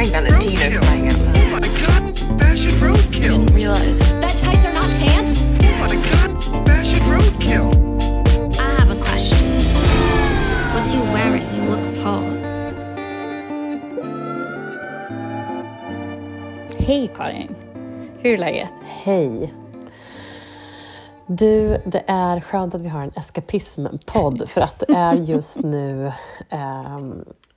Flying 0.00 0.14
out 0.14 0.30
loud. 0.30 0.42
Oh 0.42 1.50
my 1.52 1.60
god, 1.60 2.18
fashion 2.40 2.70
roadkill. 2.80 3.44
Didn't 3.44 3.54
realize. 3.54 4.20
That 4.20 4.34
tights 4.38 4.64
are 4.64 4.72
not 4.72 4.88
pants? 4.94 5.42
Oh 5.60 5.76
my 5.78 5.96
god, 6.08 6.66
fashion 6.66 7.00
roadkill. 7.00 7.68
I 8.58 8.80
have 8.80 8.90
a 8.90 8.96
question. 9.02 9.58
What 10.72 10.86
are 10.86 10.96
you 10.96 11.02
wearing? 11.12 11.44
You 11.54 11.62
look 11.70 12.02
Paul. 12.02 12.30
Hej 16.78 17.12
Karin! 17.16 17.54
Hur 18.18 18.32
är 18.32 18.38
läget? 18.38 18.72
Hej! 18.84 19.54
Du, 21.26 21.82
det 21.84 22.04
är 22.06 22.40
skönt 22.40 22.74
att 22.74 22.80
vi 22.80 22.88
har 22.88 23.02
en 23.02 23.10
eskapism-podd 23.10 24.48
för 24.48 24.60
att 24.60 24.78
det 24.78 24.94
är 24.94 25.14
just 25.14 25.62
nu 25.62 26.06
eh, 26.48 26.98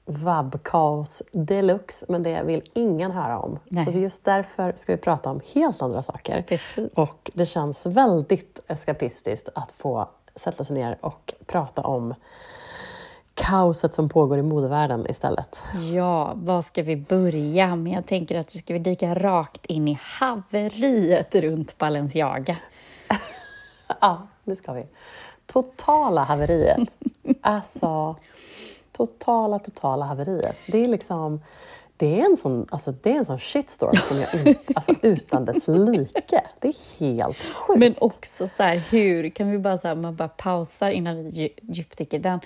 vabbkaos 0.06 1.24
deluxe, 1.32 2.06
men 2.10 2.24
det 2.24 2.44
vill 2.44 2.62
ingen 2.74 3.12
höra 3.12 3.40
om. 3.40 3.60
Nej. 3.64 3.86
Så 3.86 3.92
det 3.92 3.98
är 3.98 4.02
just 4.02 4.26
därför 4.26 4.74
ska 4.76 4.92
vi 4.92 4.98
prata 4.98 5.30
om 5.30 5.42
helt 5.54 5.82
andra 5.82 6.04
saker. 6.04 6.42
Precis. 6.48 6.94
Och 6.94 7.32
det 7.34 7.46
känns 7.46 7.86
väldigt 7.86 8.60
eskapistiskt 8.68 9.50
att 9.56 9.72
få 9.72 10.10
sätta 10.36 10.64
sig 10.64 10.76
ner 10.76 10.98
och 11.02 11.34
prata 11.46 11.82
om 11.82 12.14
kaoset 13.34 13.94
som 13.94 14.10
pågår 14.10 14.38
i 14.38 14.42
modevärlden 14.42 15.10
istället. 15.10 15.64
Ja, 15.94 16.34
vad 16.36 16.66
ska 16.66 16.84
vi 16.84 16.96
börja 16.96 17.76
med? 17.76 17.94
Jag 17.94 18.06
tänker 18.06 18.40
att 18.40 18.56
vi 18.56 18.60
ska 18.60 18.74
dyka 18.74 19.16
rakt 19.16 19.66
in 19.66 19.88
i 19.88 20.00
haveriet 20.02 21.36
runt 21.36 21.78
Balenciaga. 21.78 22.58
Ja, 24.02 24.28
det 24.44 24.56
ska 24.56 24.74
vi. 24.74 24.86
Totala 25.46 26.24
haveriet. 26.24 26.98
Alltså, 27.42 28.16
totala, 28.94 29.60
totala 29.60 30.06
haveriet. 30.06 30.56
Det 30.68 30.84
är 30.84 30.88
liksom... 30.88 31.42
Det 31.98 32.20
är 32.22 32.26
en 32.26 32.38
sån, 32.38 32.68
alltså, 32.72 32.92
det 32.92 33.12
är 33.12 33.16
en 33.16 33.26
sån 33.26 33.40
shitstorm 33.40 33.98
som 34.08 34.18
jag 34.20 34.56
alltså, 34.76 34.94
utan 35.02 35.46
dess 35.46 35.68
like. 35.68 36.42
Det 36.60 36.68
är 36.68 37.00
helt 37.00 37.38
sjukt. 37.38 37.80
Men 37.80 37.96
också 38.00 38.48
så 38.48 38.64
här, 38.64 38.78
hur 38.78 39.30
kan 39.30 39.52
vi 39.52 39.58
bara 39.58 39.78
så 39.78 39.88
här, 39.88 39.96
man 39.96 40.16
bara 40.16 40.28
pausar 40.28 40.90
innan 40.90 41.24
vi 41.24 41.30
dju- 41.30 41.60
djupdyker 41.62 42.20
den. 42.20 42.40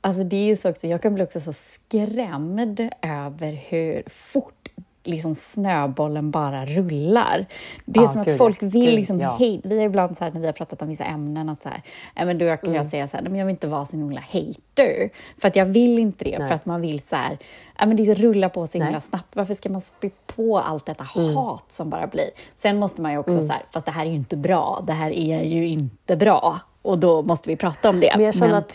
Alltså 0.00 0.24
det 0.24 0.36
är 0.36 0.44
ju 0.46 0.56
så 0.56 0.70
också, 0.70 0.86
jag 0.86 1.02
kan 1.02 1.14
bli 1.14 1.24
också 1.24 1.40
så 1.40 1.52
skrämd 1.52 2.90
över 3.02 3.50
hur 3.68 4.02
fort 4.08 4.68
liksom 5.04 5.34
snöbollen 5.34 6.30
bara 6.30 6.64
rullar. 6.66 7.46
Det 7.84 8.00
är 8.00 8.04
Ja, 8.04 8.12
som 8.12 8.20
att 8.20 8.26
gud, 8.26 8.38
folk 8.38 8.62
vill 8.62 8.84
Gud, 8.86 8.94
liksom 8.94 9.20
ja. 9.20 9.36
hej, 9.38 9.60
Vi 9.64 9.78
har 9.78 9.84
ibland 9.84 10.16
så 10.16 10.24
här, 10.24 10.32
när 10.32 10.40
vi 10.40 10.46
har 10.46 10.52
pratat 10.52 10.82
om 10.82 10.88
vissa 10.88 11.04
ämnen 11.04 11.48
att 11.48 11.62
så 11.62 11.68
här, 11.68 11.82
"Nej, 12.16 12.26
men 12.26 12.38
då 12.38 12.44
kan 12.56 12.58
Mm. 12.62 12.74
jag 12.74 12.86
säga 12.86 13.08
så 13.08 13.16
här, 13.16 13.22
"Nej, 13.22 13.30
men 13.30 13.38
jag 13.38 13.46
vill 13.46 13.50
inte 13.54 13.66
vara 13.66 13.86
så 13.86 13.96
himla 13.96 14.20
hater. 14.20 15.10
För 15.40 15.48
att 15.48 15.56
jag 15.56 15.66
vill 15.66 15.98
inte 15.98 16.24
det, 16.24 16.38
Nej. 16.38 16.48
för 16.48 16.54
att 16.54 16.66
man 16.66 16.80
vill 16.80 17.00
så 17.10 17.16
här, 17.16 17.38
"Nej, 17.78 17.88
men 17.88 17.96
det 17.96 18.14
rullar 18.14 18.48
på 18.48 18.66
så 18.66 18.72
himla 18.72 18.84
Nej. 18.84 18.92
Mm. 18.92 19.00
snabbt. 19.00 19.36
Varför 19.36 19.54
ska 19.54 19.68
man 19.68 19.80
spy 19.80 20.10
på 20.26 20.58
allt 20.58 20.86
detta 20.86 21.04
hat 21.04 21.64
som 21.72 21.90
bara 21.90 22.06
blir? 22.06 22.30
Sen 22.56 22.78
måste 22.78 23.02
man 23.02 23.12
ju 23.12 23.18
också 23.18 23.40
så 23.40 23.52
här, 23.52 23.62
fast 23.70 23.86
det 23.86 23.92
här 23.92 24.06
är 24.06 24.10
ju 24.10 24.16
inte 24.16 24.36
bra. 24.36 24.84
Det 24.86 24.92
här 24.92 25.10
är 25.10 25.42
ju 25.42 25.68
inte 25.68 26.16
bra. 26.16 26.60
Och 26.82 26.98
då 26.98 27.22
måste 27.22 27.48
vi 27.48 27.56
prata 27.56 27.88
om 27.90 28.00
det. 28.00 28.12
Men 28.16 28.24
jag 28.24 28.34
känner 28.34 28.48
Men- 28.48 28.58
att 28.58 28.72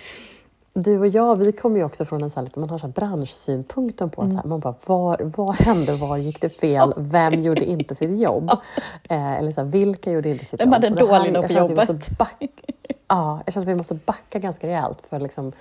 du 0.83 1.00
och 1.00 1.08
jag, 1.08 1.36
vi 1.36 1.52
kommer 1.52 1.78
ju 1.78 1.83
också 1.83 2.06
från 2.06 2.23
en 2.23 2.30
så 2.30 2.39
här 2.39 2.44
lite, 2.44 2.59
man 2.59 2.70
har 2.70 2.78
så 2.78 2.88
här 2.88 2.94
branschsynpunkten 2.94 4.09
på 4.09 4.22
att 4.22 4.31
så 4.31 4.38
här, 4.38 4.45
man 4.45 4.59
bara, 4.59 4.75
var, 4.86 5.17
vad 5.38 5.56
hände, 5.56 5.95
var 5.95 6.17
gick 6.17 6.42
det 6.42 6.50
fel, 6.50 6.94
vem 6.97 7.33
gjorde 7.33 7.66
inte 7.66 7.95
sitt 7.95 8.20
jobb? 8.20 8.52
Eh, 9.09 9.33
eller 9.33 9.52
så 9.52 9.61
här, 9.61 9.67
vilka 9.67 10.11
gjorde 10.11 10.30
inte 10.30 10.45
sitt 10.45 10.59
Vem 10.59 10.67
jobb? 10.67 10.73
hade 10.73 10.88
en 10.88 10.95
dålig 10.95 11.33
dag 11.33 11.48
på 11.48 11.53
jobbet? 11.53 12.09
Backa, 12.17 12.48
ja, 13.08 13.42
jag 13.45 13.53
känner 13.53 13.66
att 13.66 13.72
vi 13.72 13.75
måste 13.75 13.95
backa 13.95 14.39
ganska 14.39 14.67
rejält 14.67 14.98
för 15.09 15.20
liksom, 15.20 15.52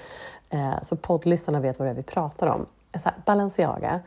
eh, 0.50 0.82
så 0.82 0.96
poddlyssnarna 0.96 1.60
vet 1.60 1.78
vad 1.78 1.88
det 1.88 1.92
är 1.92 1.94
vi 1.94 2.02
pratar 2.02 2.46
om. 2.46 2.66
Så 2.98 3.08
här, 3.08 3.18
Balenciaga, 3.24 4.00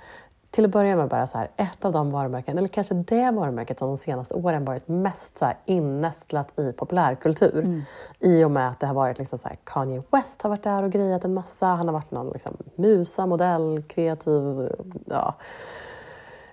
till 0.51 0.65
att 0.65 0.71
börja 0.71 0.95
med 0.95 1.09
bara 1.09 1.27
så 1.27 1.37
här, 1.37 1.49
ett 1.57 1.85
av 1.85 1.93
de 1.93 2.11
varumärken, 2.11 2.57
eller 2.57 2.67
kanske 2.67 2.93
det 2.93 3.31
varumärket 3.31 3.79
som 3.79 3.87
de 3.87 3.97
senaste 3.97 4.33
åren 4.33 4.65
varit 4.65 4.87
mest 4.87 5.37
så 5.37 5.45
här 5.45 5.57
innästlat 5.65 6.59
i 6.59 6.71
populärkultur. 6.71 7.83
I 8.19 8.43
och 8.43 8.51
med 8.51 8.69
att 8.69 8.79
det 8.79 8.87
har 8.87 8.93
varit 8.93 9.17
liksom 9.17 9.39
så 9.39 9.47
här, 9.47 9.57
Kanye 9.63 10.03
West 10.11 10.41
har 10.41 10.49
varit 10.49 10.63
där 10.63 10.83
och 10.83 10.91
grejat 10.91 11.25
en 11.25 11.33
massa. 11.33 11.65
Han 11.65 11.87
har 11.87 11.93
varit 11.93 12.11
någon 12.11 12.29
liksom, 12.29 12.57
musa, 12.75 13.25
modell, 13.25 13.83
kreativ, 13.87 14.69
ja, 15.05 15.35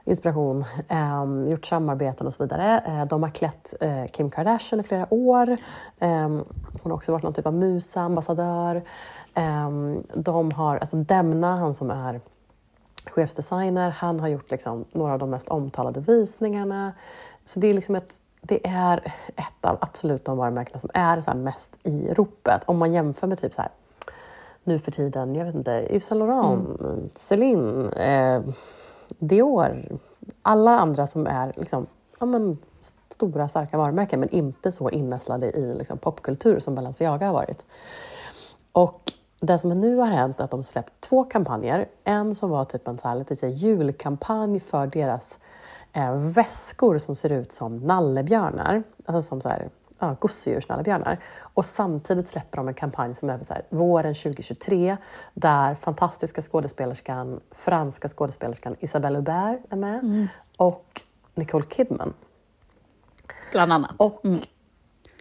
inspiration, 0.04 0.64
ehm, 0.88 1.50
gjort 1.50 1.66
samarbeten 1.66 2.26
och 2.26 2.34
så 2.34 2.42
vidare. 2.42 2.82
Eh, 2.86 3.04
de 3.04 3.22
har 3.22 3.30
klätt 3.30 3.74
eh, 3.80 4.06
Kim 4.06 4.30
Kardashian 4.30 4.80
i 4.80 4.82
flera 4.82 5.14
år. 5.14 5.56
Ehm, 5.98 6.44
hon 6.82 6.92
har 6.92 6.96
också 6.96 7.12
varit 7.12 7.22
någon 7.22 7.32
typ 7.32 7.46
av 7.46 7.54
musa, 7.54 8.00
ambassadör. 8.00 8.82
Ehm, 9.34 10.02
de 10.14 10.52
har, 10.52 10.76
alltså 10.76 10.96
Demna, 10.96 11.56
han 11.56 11.74
som 11.74 11.90
är 11.90 12.20
chefsdesigner, 13.16 13.90
han 13.90 14.20
har 14.20 14.28
gjort 14.28 14.50
liksom 14.50 14.84
några 14.92 15.12
av 15.12 15.18
de 15.18 15.30
mest 15.30 15.48
omtalade 15.48 16.00
visningarna. 16.00 16.92
Så 17.44 17.60
det 17.60 17.66
är 17.66 17.74
liksom 17.74 17.94
ett 17.94 18.20
det 18.48 18.66
är 18.66 18.96
ett 19.36 19.64
av 19.64 19.78
absolut 19.80 20.24
de 20.24 20.36
varumärkena 20.36 20.78
som 20.78 20.90
är 20.94 21.20
så 21.20 21.34
mest 21.34 21.78
i 21.82 22.08
ropet. 22.14 22.62
Om 22.66 22.78
man 22.78 22.92
jämför 22.92 23.26
med 23.26 23.38
typ 23.38 23.54
så 23.54 23.62
här 23.62 23.70
nu 24.64 24.78
för 24.78 24.90
tiden, 24.90 25.34
jag 25.34 25.44
vet 25.44 25.54
inte, 25.54 25.86
Yves 25.90 26.04
Saint 26.04 26.18
Laurent, 26.18 27.18
Celine, 27.18 27.88
eh, 27.92 28.42
Dior, 29.18 29.98
alla 30.42 30.78
andra 30.78 31.06
som 31.06 31.26
är 31.26 31.52
liksom, 31.56 31.86
ja, 32.18 32.26
men, 32.26 32.58
stora 33.08 33.48
starka 33.48 33.78
varumärken 33.78 34.20
men 34.20 34.28
inte 34.28 34.72
så 34.72 34.90
innästlade 34.90 35.50
i 35.50 35.74
liksom, 35.74 35.98
popkultur 35.98 36.58
som 36.58 36.74
Balenciaga 36.74 37.26
har 37.26 37.34
varit. 37.34 37.66
Och 38.72 39.12
det 39.40 39.58
som 39.58 39.70
nu 39.70 39.96
har 39.96 40.06
hänt 40.06 40.40
är 40.40 40.44
att 40.44 40.50
de 40.50 40.62
släppt 40.62 41.00
två 41.00 41.24
kampanjer. 41.24 41.88
En 42.04 42.34
som 42.34 42.50
var 42.50 42.64
typ 42.64 42.88
en 42.88 42.98
så 42.98 43.08
här, 43.08 43.18
lite 43.18 43.36
så 43.36 43.46
här, 43.46 43.52
julkampanj 43.52 44.60
för 44.60 44.86
deras 44.86 45.40
eh, 45.92 46.16
väskor 46.16 46.98
som 46.98 47.14
ser 47.14 47.32
ut 47.32 47.52
som 47.52 47.76
nallebjörnar. 47.76 48.82
Alltså 49.06 49.28
som 49.28 49.40
så 49.40 49.48
här, 49.48 49.70
ja, 49.98 50.16
gosedjursnallebjörnar. 50.20 51.18
Och 51.38 51.64
samtidigt 51.64 52.28
släpper 52.28 52.56
de 52.56 52.68
en 52.68 52.74
kampanj 52.74 53.14
som 53.14 53.30
är 53.30 53.38
så 53.38 53.54
här, 53.54 53.62
våren 53.68 54.14
2023 54.14 54.96
där 55.34 55.74
fantastiska 55.74 56.42
skådespelerskan, 56.42 57.40
franska 57.50 58.08
skådespelerskan 58.08 58.76
Isabelle 58.80 59.18
Hubert 59.18 59.60
är 59.70 59.76
med 59.76 60.28
och 60.56 61.02
Nicole 61.34 61.64
Kidman. 61.64 62.14
Bland 63.52 63.72
annat. 63.72 63.94
Och, 63.96 64.22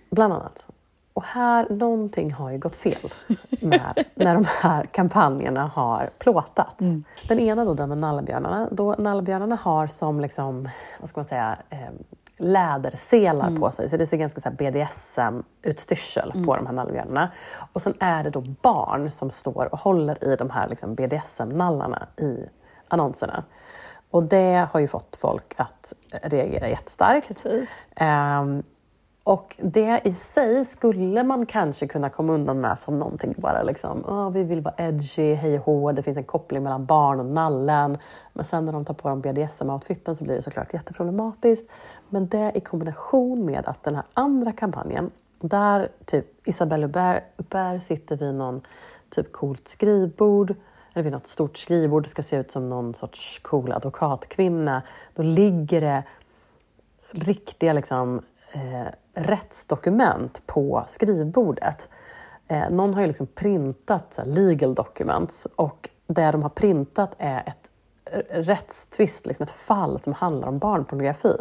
Bland 0.09 0.33
annat. 0.33 0.67
Och 1.15 1.23
här, 1.23 1.67
någonting 1.69 2.33
har 2.33 2.51
ju 2.51 2.57
gått 2.57 2.75
fel 2.75 3.13
med, 3.61 4.05
när 4.15 4.35
de 4.35 4.45
här 4.61 4.85
kampanjerna 4.85 5.67
har 5.67 6.09
plåtats. 6.17 6.85
Den 7.27 7.39
ena 7.39 7.65
då, 7.65 7.73
den 7.73 7.89
med 7.89 7.97
nallebjörnarna. 7.97 8.69
Då 8.71 8.95
nallebjörnarna 8.97 9.55
har 9.55 9.87
som 9.87 10.19
liksom, 10.19 10.69
vad 10.99 11.09
ska 11.09 11.19
man 11.19 11.25
säga, 11.25 11.57
eh, 11.69 11.77
läderselar 12.37 13.55
på 13.55 13.71
sig. 13.71 13.89
Så 13.89 13.97
det 13.97 14.07
ser 14.07 14.17
ganska 14.17 14.51
BDSM-utstyrsel 14.51 16.31
på 16.45 16.55
de 16.55 16.65
här 16.65 16.73
nallebjörnarna. 16.73 17.31
Och 17.73 17.81
sen 17.81 17.93
är 17.99 18.23
det 18.23 18.29
då 18.29 18.41
barn 18.41 19.11
som 19.11 19.31
står 19.31 19.73
och 19.73 19.79
håller 19.79 20.23
i 20.23 20.35
de 20.35 20.49
här 20.49 20.69
liksom 20.69 20.95
BDSM-nallarna 20.95 22.07
i 22.17 22.37
annonserna. 22.87 23.43
Och 24.11 24.23
det 24.23 24.67
har 24.71 24.79
ju 24.79 24.87
fått 24.87 25.15
folk 25.15 25.53
att 25.57 25.93
reagera 26.23 26.69
jättestarkt. 26.69 27.27
Precis. 27.27 27.69
Och 29.25 29.55
det 29.59 30.01
i 30.03 30.13
sig 30.13 30.65
skulle 30.65 31.23
man 31.23 31.45
kanske 31.45 31.87
kunna 31.87 32.09
komma 32.09 32.33
undan 32.33 32.59
med 32.59 32.79
som 32.79 32.99
någonting 32.99 33.35
bara 33.37 33.63
liksom, 33.63 34.05
oh, 34.05 34.29
vi 34.29 34.43
vill 34.43 34.61
vara 34.61 34.75
edgy, 34.77 35.33
hej 35.33 35.59
och 35.59 35.65
hå, 35.65 35.91
det 35.91 36.03
finns 36.03 36.17
en 36.17 36.23
koppling 36.23 36.63
mellan 36.63 36.85
barn 36.85 37.19
och 37.19 37.25
nallen. 37.25 37.97
Men 38.33 38.45
sen 38.45 38.65
när 38.65 38.73
de 38.73 38.85
tar 38.85 38.93
på 38.93 39.09
dem 39.09 39.21
BDSM-outfiten 39.21 40.15
så 40.15 40.23
blir 40.23 40.35
det 40.35 40.41
såklart 40.41 40.73
jätteproblematiskt. 40.73 41.71
Men 42.09 42.27
det 42.27 42.51
i 42.55 42.59
kombination 42.59 43.45
med 43.45 43.67
att 43.67 43.83
den 43.83 43.95
här 43.95 44.03
andra 44.13 44.51
kampanjen, 44.51 45.11
där 45.39 45.91
typ 46.05 46.47
Isabelle 46.47 46.85
Huppert 46.85 47.23
Hubert 47.37 47.83
sitter 47.83 48.17
vid 48.17 48.33
någon 48.33 48.61
typ 49.09 49.31
coolt 49.31 49.67
skrivbord, 49.67 50.55
eller 50.93 51.03
vid 51.03 51.11
något 51.11 51.27
stort 51.27 51.57
skrivbord, 51.57 52.03
det 52.03 52.09
ska 52.09 52.23
se 52.23 52.35
ut 52.35 52.51
som 52.51 52.69
någon 52.69 52.93
sorts 52.93 53.39
cool 53.39 53.71
advokatkvinna. 53.71 54.81
Då 55.15 55.23
ligger 55.23 55.81
det 55.81 56.03
riktiga 57.11 57.73
liksom, 57.73 58.21
eh, 58.51 58.87
rättsdokument 59.15 60.41
på 60.45 60.85
skrivbordet. 60.87 61.89
Eh, 62.47 62.69
någon 62.69 62.93
har 62.93 63.01
ju 63.01 63.07
liksom 63.07 63.27
printat 63.27 64.13
så 64.13 64.21
här, 64.21 64.29
legal 64.29 64.75
documents 64.75 65.47
och 65.55 65.89
det 66.07 66.31
de 66.31 66.43
har 66.43 66.49
printat 66.49 67.15
är 67.17 67.43
ett 67.45 67.71
rättstvist, 68.29 69.25
liksom 69.25 69.43
ett 69.43 69.51
fall 69.51 69.99
som 69.99 70.13
handlar 70.13 70.47
om 70.47 70.59
barnpornografi. 70.59 71.35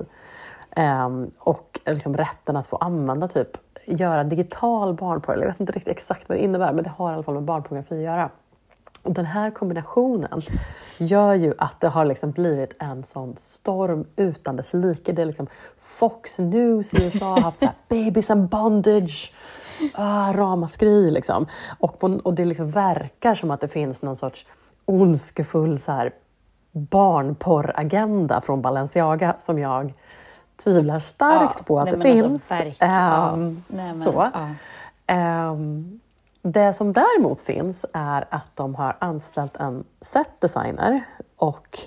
Eh, 0.71 1.09
och 1.38 1.81
liksom 1.87 2.17
rätten 2.17 2.56
att 2.56 2.67
få 2.67 2.76
använda, 2.76 3.29
typ, 3.29 3.49
göra 3.85 4.25
digital 4.25 4.94
barnpornografi. 4.94 5.41
Jag 5.41 5.53
vet 5.53 5.61
inte 5.61 5.73
riktigt 5.73 5.93
exakt 5.93 6.29
vad 6.29 6.38
det 6.38 6.43
innebär, 6.43 6.73
men 6.73 6.85
det 6.85 6.91
har 6.97 7.11
i 7.11 7.15
alla 7.15 7.23
fall 7.23 7.35
med 7.35 7.43
barnpornografi 7.43 7.94
att 7.94 8.03
göra. 8.03 8.31
Och 9.05 9.12
den 9.12 9.25
här 9.27 9.51
kombinationen 9.51 10.41
gör 10.99 11.35
ju 11.35 11.55
att 11.59 11.81
det 11.81 11.89
har 11.89 12.05
liksom 12.05 12.31
blivit 12.31 12.77
en 12.79 13.05
sån 13.05 13.37
storm 13.37 14.06
utan 14.17 14.56
dess 14.56 14.73
like. 14.73 15.12
Det 15.12 15.23
är 15.23 15.27
liksom 15.27 15.47
Fox 15.81 16.39
News 16.39 16.95
i 16.95 17.05
USA 17.05 17.27
har 17.27 17.41
haft 17.41 17.59
så 17.59 17.67
här 17.67 17.75
babies 17.89 18.31
and 18.31 18.49
bondage, 18.49 19.33
ah, 19.95 20.33
ramaskri 20.33 21.11
liksom. 21.11 21.47
Och, 21.79 21.99
på, 21.99 22.21
och 22.25 22.35
det 22.35 22.45
liksom 22.45 22.71
verkar 22.71 23.35
som 23.35 23.51
att 23.51 23.61
det 23.61 23.69
finns 23.69 24.03
någon 24.03 24.17
sorts 24.17 24.47
ondskefull 24.85 25.79
så 25.79 25.93
här, 25.93 26.12
barnporragenda 26.73 28.41
från 28.41 28.62
Balenciaga 28.62 29.35
som 29.39 29.59
jag 29.59 29.95
tvivlar 30.65 30.99
starkt 30.99 31.55
Ja, 31.59 31.65
på 31.67 31.79
att 31.81 31.85
nej, 31.85 31.95
det 31.95 32.21
alltså, 32.21 32.29
finns. 32.29 32.51
verkligen. 32.51 32.95
Ja. 32.95 33.33
Ehm, 33.33 33.62
Nej, 33.69 33.85
men, 33.85 33.95
så. 33.95 34.31
ja. 34.35 34.49
Ehm, 35.06 36.01
det 36.46 36.73
som 36.73 36.93
däremot 36.93 37.41
finns 37.41 37.87
är 37.93 38.26
att 38.31 38.56
de 38.56 38.75
har 38.75 38.96
anställt 38.99 39.56
en 39.56 39.85
setdesigner 40.00 41.05
och 41.37 41.79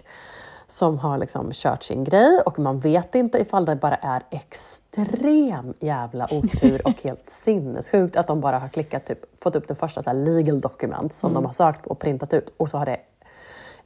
som 0.68 1.00
har 1.00 1.18
liksom 1.18 1.52
kört 1.54 1.84
sin 1.84 2.04
grej 2.04 2.42
och 2.46 2.60
man 2.60 2.80
vet 2.80 3.16
inte 3.16 3.38
ifall 3.38 3.66
det 3.66 3.76
bara 3.76 3.96
är 3.96 4.24
extrem 4.32 5.74
jävla 5.80 6.28
otur 6.32 6.88
och 6.88 7.02
helt 7.04 7.30
sinnessjukt 7.30 8.16
att 8.16 8.28
de 8.28 8.42
bara 8.42 8.60
har 8.60 8.70
klickat, 8.70 9.06
typ, 9.06 9.44
fått 9.44 9.56
upp 9.56 9.68
den 9.68 9.78
första 9.78 10.02
så 10.04 10.14
legal 10.14 10.62
dokument 10.62 11.14
som 11.14 11.34
de 11.34 11.46
har 11.46 11.52
sökt 11.52 11.84
på 11.84 11.90
och 11.90 12.00
printat 12.00 12.34
ut 12.34 12.54
och 12.58 12.70
så 12.70 12.78
har 12.78 12.86
det 12.86 13.00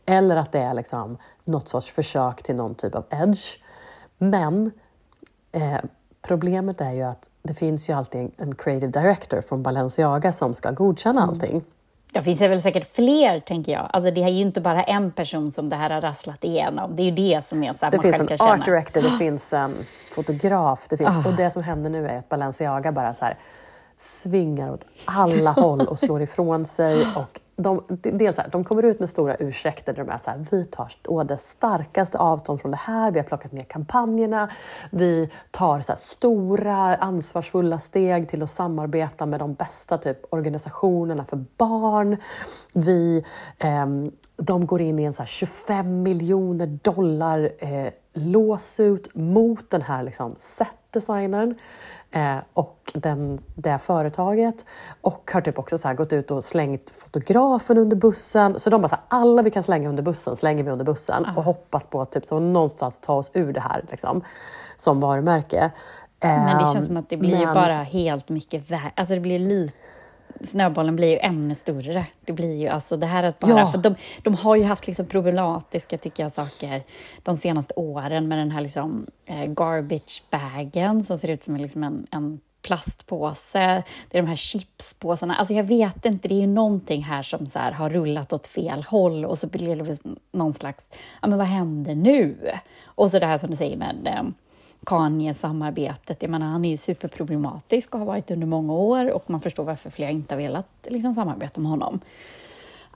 eller 0.06 0.36
att 0.36 0.52
det 0.52 0.60
är 0.60 0.74
liksom 0.74 1.18
något 1.44 1.70
sorts 1.70 1.92
försök 1.92 2.44
till 2.44 2.56
någon 2.56 2.76
typ 2.76 2.96
av 2.96 3.06
edge. 3.10 3.60
Men 4.18 4.72
eh, 5.52 5.82
problemet 6.22 6.82
är 6.82 6.92
ju 6.92 7.04
att 7.04 7.30
det 7.44 7.54
finns 7.54 7.90
ju 7.90 7.94
alltid 7.94 8.22
en, 8.22 8.32
en 8.38 8.56
creative 8.56 8.92
director 8.92 9.42
från 9.42 9.64
Balenciaga 9.64 10.34
som 10.34 10.54
ska 10.54 10.72
godkänna 10.72 11.22
allting. 11.22 11.64
Det 12.14 12.22
finns 12.22 12.40
det 12.40 12.48
väl 12.48 12.62
säkert 12.62 12.96
fler, 12.96 13.40
tänker 13.40 13.72
jag. 13.72 13.90
Alltså, 13.94 14.12
det 14.12 14.24
är 14.24 14.30
ju 14.30 14.42
inte 14.42 14.62
bara 14.62 14.84
en 14.84 15.12
person 15.12 15.52
som 15.52 15.70
det 15.70 15.76
här 15.76 15.90
har 15.90 16.02
rasslat 16.02 16.44
igenom. 16.44 16.96
Det 16.96 17.02
är 17.02 17.06
ju 17.06 17.12
det 17.12 17.48
som 17.48 17.64
är 17.64 17.74
så 17.74 17.86
här, 17.86 17.92
Det 17.92 18.00
finns 18.00 18.16
en 18.16 18.22
art 18.22 18.40
känna. 18.40 18.52
Ah. 18.52 18.58
director, 18.58 19.02
det 19.02 19.12
finns 19.20 19.54
en 19.54 19.76
fotograf, 20.12 20.88
det 20.90 20.98
finns, 20.98 21.26
och 21.26 21.34
det 21.34 21.52
som 21.52 21.64
händer 21.64 21.90
nu 21.90 22.08
är 22.08 22.18
att 22.18 22.30
Balenciaga 22.30 22.92
bara 22.92 23.14
så 23.14 23.26
här 23.26 23.38
svingar 23.98 24.72
åt 24.72 24.86
alla 25.06 25.52
håll 25.52 25.82
och 25.82 26.00
slår 26.00 26.22
ifrån 26.22 26.66
sig. 26.66 27.06
Och 27.16 27.41
de, 27.56 27.84
dels 28.02 28.38
här, 28.38 28.50
de 28.52 28.64
kommer 28.64 28.84
ut 28.84 29.00
med 29.00 29.10
stora 29.10 29.36
ursäkter 29.36 29.94
där 29.94 30.04
de 30.04 30.12
är 30.12 30.18
så 30.18 30.30
här, 30.30 30.46
vi 30.52 30.66
tar 30.66 30.94
å 31.08 31.24
det 31.24 31.38
starkaste 31.38 32.18
avstånd 32.18 32.62
från 32.62 32.72
det 32.72 32.78
här, 32.78 33.12
vi 33.12 33.20
har 33.20 33.26
plockat 33.26 33.52
ner 33.52 33.64
kampanjerna, 33.64 34.50
vi 34.92 35.30
tar 35.52 35.80
så 35.80 35.92
här, 35.92 35.98
stora 35.98 36.96
ansvarsfulla 36.96 37.80
steg 37.80 38.30
till 38.30 38.44
att 38.44 38.50
samarbeta 38.50 39.26
med 39.26 39.40
de 39.40 39.54
bästa 39.54 39.98
typ, 39.98 40.34
organisationerna 40.34 41.26
för 41.26 41.46
barn. 41.58 42.18
Vi, 42.74 43.26
eh, 43.60 43.86
de 44.42 44.66
går 44.66 44.82
in 44.82 45.00
i 45.00 45.04
en 45.04 45.14
så 45.14 45.22
här, 45.22 45.28
25 45.28 46.04
miljoner 46.04 46.68
dollar 46.68 47.52
eh, 47.60 47.88
lawsuit 48.14 49.08
mot 49.16 49.70
den 49.70 49.82
här 49.82 50.04
liksom, 50.04 50.34
setdesignern 50.38 51.56
eh, 52.12 52.36
och 52.54 52.92
den, 52.94 53.40
det 53.56 53.78
företaget 53.78 54.66
och 55.02 55.32
har 55.34 55.42
typ 55.42 55.60
också 55.60 55.78
så 55.78 55.94
gått 55.94 56.14
ut 56.14 56.32
och 56.32 56.44
slängt 56.44 56.92
fotografen 56.92 57.78
under 57.78 57.96
bussen. 57.96 58.60
Så 58.60 58.70
de 58.70 58.82
bara 58.82 58.88
så 58.90 58.96
här, 58.96 59.04
alla 59.08 59.42
vi 59.42 59.50
kan 59.52 59.64
slänga 59.64 59.90
under 59.90 60.04
bussen 60.04 60.36
slänger 60.36 60.64
vi 60.64 60.72
under 60.72 60.86
bussen 60.86 61.26
och 61.38 61.44
hoppas 61.44 61.88
på 61.88 62.02
att 62.02 62.12
typ, 62.12 62.26
så 62.26 62.40
någonstans 62.40 63.00
ta 63.00 63.14
oss 63.14 63.32
ur 63.34 63.54
det 63.54 63.60
här 63.62 63.86
liksom, 63.92 64.22
som 64.78 65.00
varumärke. 65.00 65.72
Men 66.24 66.58
det 66.58 66.64
Ehm, 66.64 66.74
känns 66.74 66.88
som 66.88 66.98
att 66.98 67.10
det 67.10 67.18
blir 67.18 67.46
men- 67.46 67.54
bara 67.54 67.84
helt 67.84 68.30
mycket 68.30 68.72
värre. 68.72 68.92
Alltså 68.96 69.14
det 69.14 69.20
blir 69.22 69.40
lite 69.40 69.78
snöbollen 70.44 70.96
blir 70.96 71.08
ju 71.08 71.18
ännu 71.18 71.56
större. 71.56 72.06
Det 72.26 72.34
blir 72.34 72.56
ju 72.56 72.68
alltså 72.68 72.98
det 72.98 73.06
här 73.06 73.24
att 73.24 73.40
bara... 73.40 73.60
Ja. 73.60 73.72
För 73.72 73.78
de, 73.78 73.96
de 74.24 74.36
har 74.36 74.56
ju 74.56 74.64
haft 74.64 74.88
liksom 74.88 75.06
problematiska, 75.06 75.98
tycker 75.98 76.24
jag, 76.24 76.32
saker 76.32 76.82
de 77.24 77.38
senaste 77.38 77.74
åren 77.74 78.28
med 78.28 78.38
den 78.38 78.52
här 78.52 78.62
liksom, 78.62 79.06
eh, 79.26 79.46
garbage 79.46 80.24
bagen 80.30 81.04
som 81.04 81.18
ser 81.18 81.28
ut 81.28 81.44
som 81.44 81.56
en, 81.56 81.62
liksom 81.62 81.84
en, 81.84 82.08
en 82.12 82.40
plastpåse. 82.62 83.84
Det 84.10 84.18
är 84.18 84.22
de 84.22 84.28
här 84.28 84.36
chipspåsarna. 84.36 85.36
Alltså 85.36 85.54
jag 85.54 85.64
vet 85.64 86.06
inte, 86.06 86.28
det 86.28 86.36
är 86.36 86.42
ju 86.42 86.48
någonting 86.48 87.04
här 87.04 87.24
som 87.24 87.46
så 87.46 87.60
här 87.60 87.72
har 87.72 87.90
rullat 87.90 88.34
åt 88.34 88.48
fel 88.48 88.84
håll 88.84 89.26
och 89.26 89.38
så 89.38 89.48
blir 89.48 89.76
det 89.76 89.98
någon 90.32 90.54
slags, 90.54 90.90
ja 91.22 91.28
men 91.28 91.38
vad 91.38 91.48
händer 91.48 91.96
nu? 91.96 92.52
Och 92.86 93.12
så 93.12 93.20
det 93.20 93.26
här 93.26 93.38
som 93.38 93.50
du 93.50 93.56
säger 93.56 93.78
med 93.78 94.08
eh, 94.08 94.24
Kanye-samarbetet. 94.86 96.22
Jag 96.22 96.30
menar, 96.32 96.48
han 96.48 96.66
är 96.66 96.70
ju 96.70 96.78
superproblematisk 96.78 97.94
och 97.94 98.00
har 98.00 98.06
varit 98.08 98.32
under 98.32 98.48
många 98.48 98.74
år 98.74 99.12
och 99.12 99.30
man 99.30 99.42
förstår 99.42 99.64
varför 99.64 99.90
flera 99.90 100.10
inte 100.10 100.34
har 100.34 100.42
velat 100.42 100.68
liksom, 100.84 101.14
samarbeta 101.14 101.62
med 101.62 101.72
honom. 101.72 102.00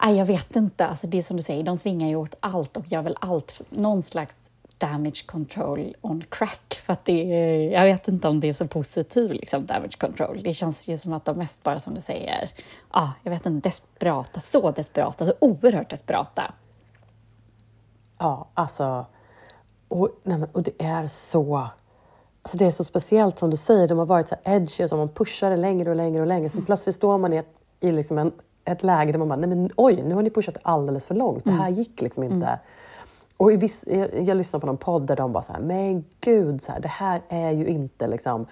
Nej, 0.01 0.17
jag 0.17 0.25
vet 0.25 0.55
inte. 0.55 0.87
Alltså, 0.87 1.07
det 1.07 1.17
är 1.17 1.21
som 1.21 1.37
du 1.37 1.43
säger, 1.43 1.63
de 1.63 1.77
svingar 1.77 2.07
ju 2.07 2.15
åt 2.15 2.35
allt 2.39 2.77
och 2.77 2.91
gör 2.91 3.01
väl 3.01 3.17
allt, 3.19 3.61
någon 3.69 4.03
slags 4.03 4.37
damage 4.77 5.25
control 5.25 5.95
on 6.01 6.23
crack. 6.29 6.81
För 6.85 6.93
att 6.93 7.05
det 7.05 7.33
är, 7.33 7.71
jag 7.71 7.83
vet 7.83 8.07
inte 8.07 8.27
om 8.27 8.39
det 8.39 8.49
är 8.49 8.53
så 8.53 8.67
positiv 8.67 9.31
liksom, 9.31 9.65
damage 9.65 9.97
control. 9.99 10.41
Det 10.43 10.53
känns 10.53 10.87
ju 10.87 10.97
som 10.97 11.13
att 11.13 11.25
de 11.25 11.37
mest 11.37 11.63
bara, 11.63 11.79
som 11.79 11.95
du 11.95 12.01
säger, 12.01 12.49
ja, 12.93 13.13
jag 13.23 13.31
vet 13.31 13.45
inte, 13.45 13.69
desperata, 13.69 14.39
så 14.39 14.71
desperata, 14.71 15.25
så 15.25 15.33
oerhört 15.39 15.89
desperata. 15.89 16.53
Ja, 18.17 18.47
alltså... 18.53 19.05
Och, 19.87 20.09
nej 20.23 20.37
men, 20.37 20.49
och 20.51 20.63
det 20.63 20.83
är 20.83 21.07
så... 21.07 21.67
Alltså 22.41 22.57
det 22.57 22.65
är 22.65 22.71
så 22.71 22.83
speciellt 22.83 23.39
som 23.39 23.49
du 23.49 23.57
säger, 23.57 23.87
de 23.87 23.97
har 23.97 24.05
varit 24.05 24.27
så 24.27 24.35
edgy 24.43 24.83
och 24.83 24.89
så 24.89 24.97
man 24.97 25.09
pushar 25.09 25.49
det 25.49 25.57
längre 25.57 25.89
och 25.89 25.95
längre 25.95 26.21
och 26.21 26.27
längre. 26.27 26.49
Så 26.49 26.61
plötsligt 26.61 26.95
står 26.95 27.17
man 27.17 27.33
i 27.33 27.37
ett, 27.37 27.49
i 27.79 27.91
liksom 27.91 28.17
en, 28.17 28.31
ett 28.65 28.83
läge 28.83 29.11
där 29.11 29.19
man 29.19 29.27
bara, 29.27 29.39
nej 29.39 29.49
men 29.49 29.71
oj, 29.75 30.03
nu 30.03 30.15
har 30.15 30.21
ni 30.21 30.29
pushat 30.29 30.57
alldeles 30.61 31.07
för 31.07 31.15
långt. 31.15 31.45
Det 31.45 31.51
här 31.51 31.69
gick 31.69 32.01
liksom 32.01 32.23
inte. 32.23 32.59
Och 33.37 33.53
i 33.53 33.55
viss, 33.55 33.85
jag, 33.87 34.27
jag 34.27 34.37
lyssnade 34.37 34.61
på 34.61 34.67
någon 34.67 34.77
podd 34.77 35.07
där 35.07 35.15
de 35.15 35.31
bara 35.31 35.43
så 35.43 35.53
här, 35.53 35.59
men 35.59 36.05
gud, 36.19 36.61
så 36.61 36.71
här, 36.71 36.79
det 36.79 36.87
här 36.87 37.21
är 37.29 37.51
ju 37.51 37.67
inte 37.67 38.07
liksom 38.07 38.45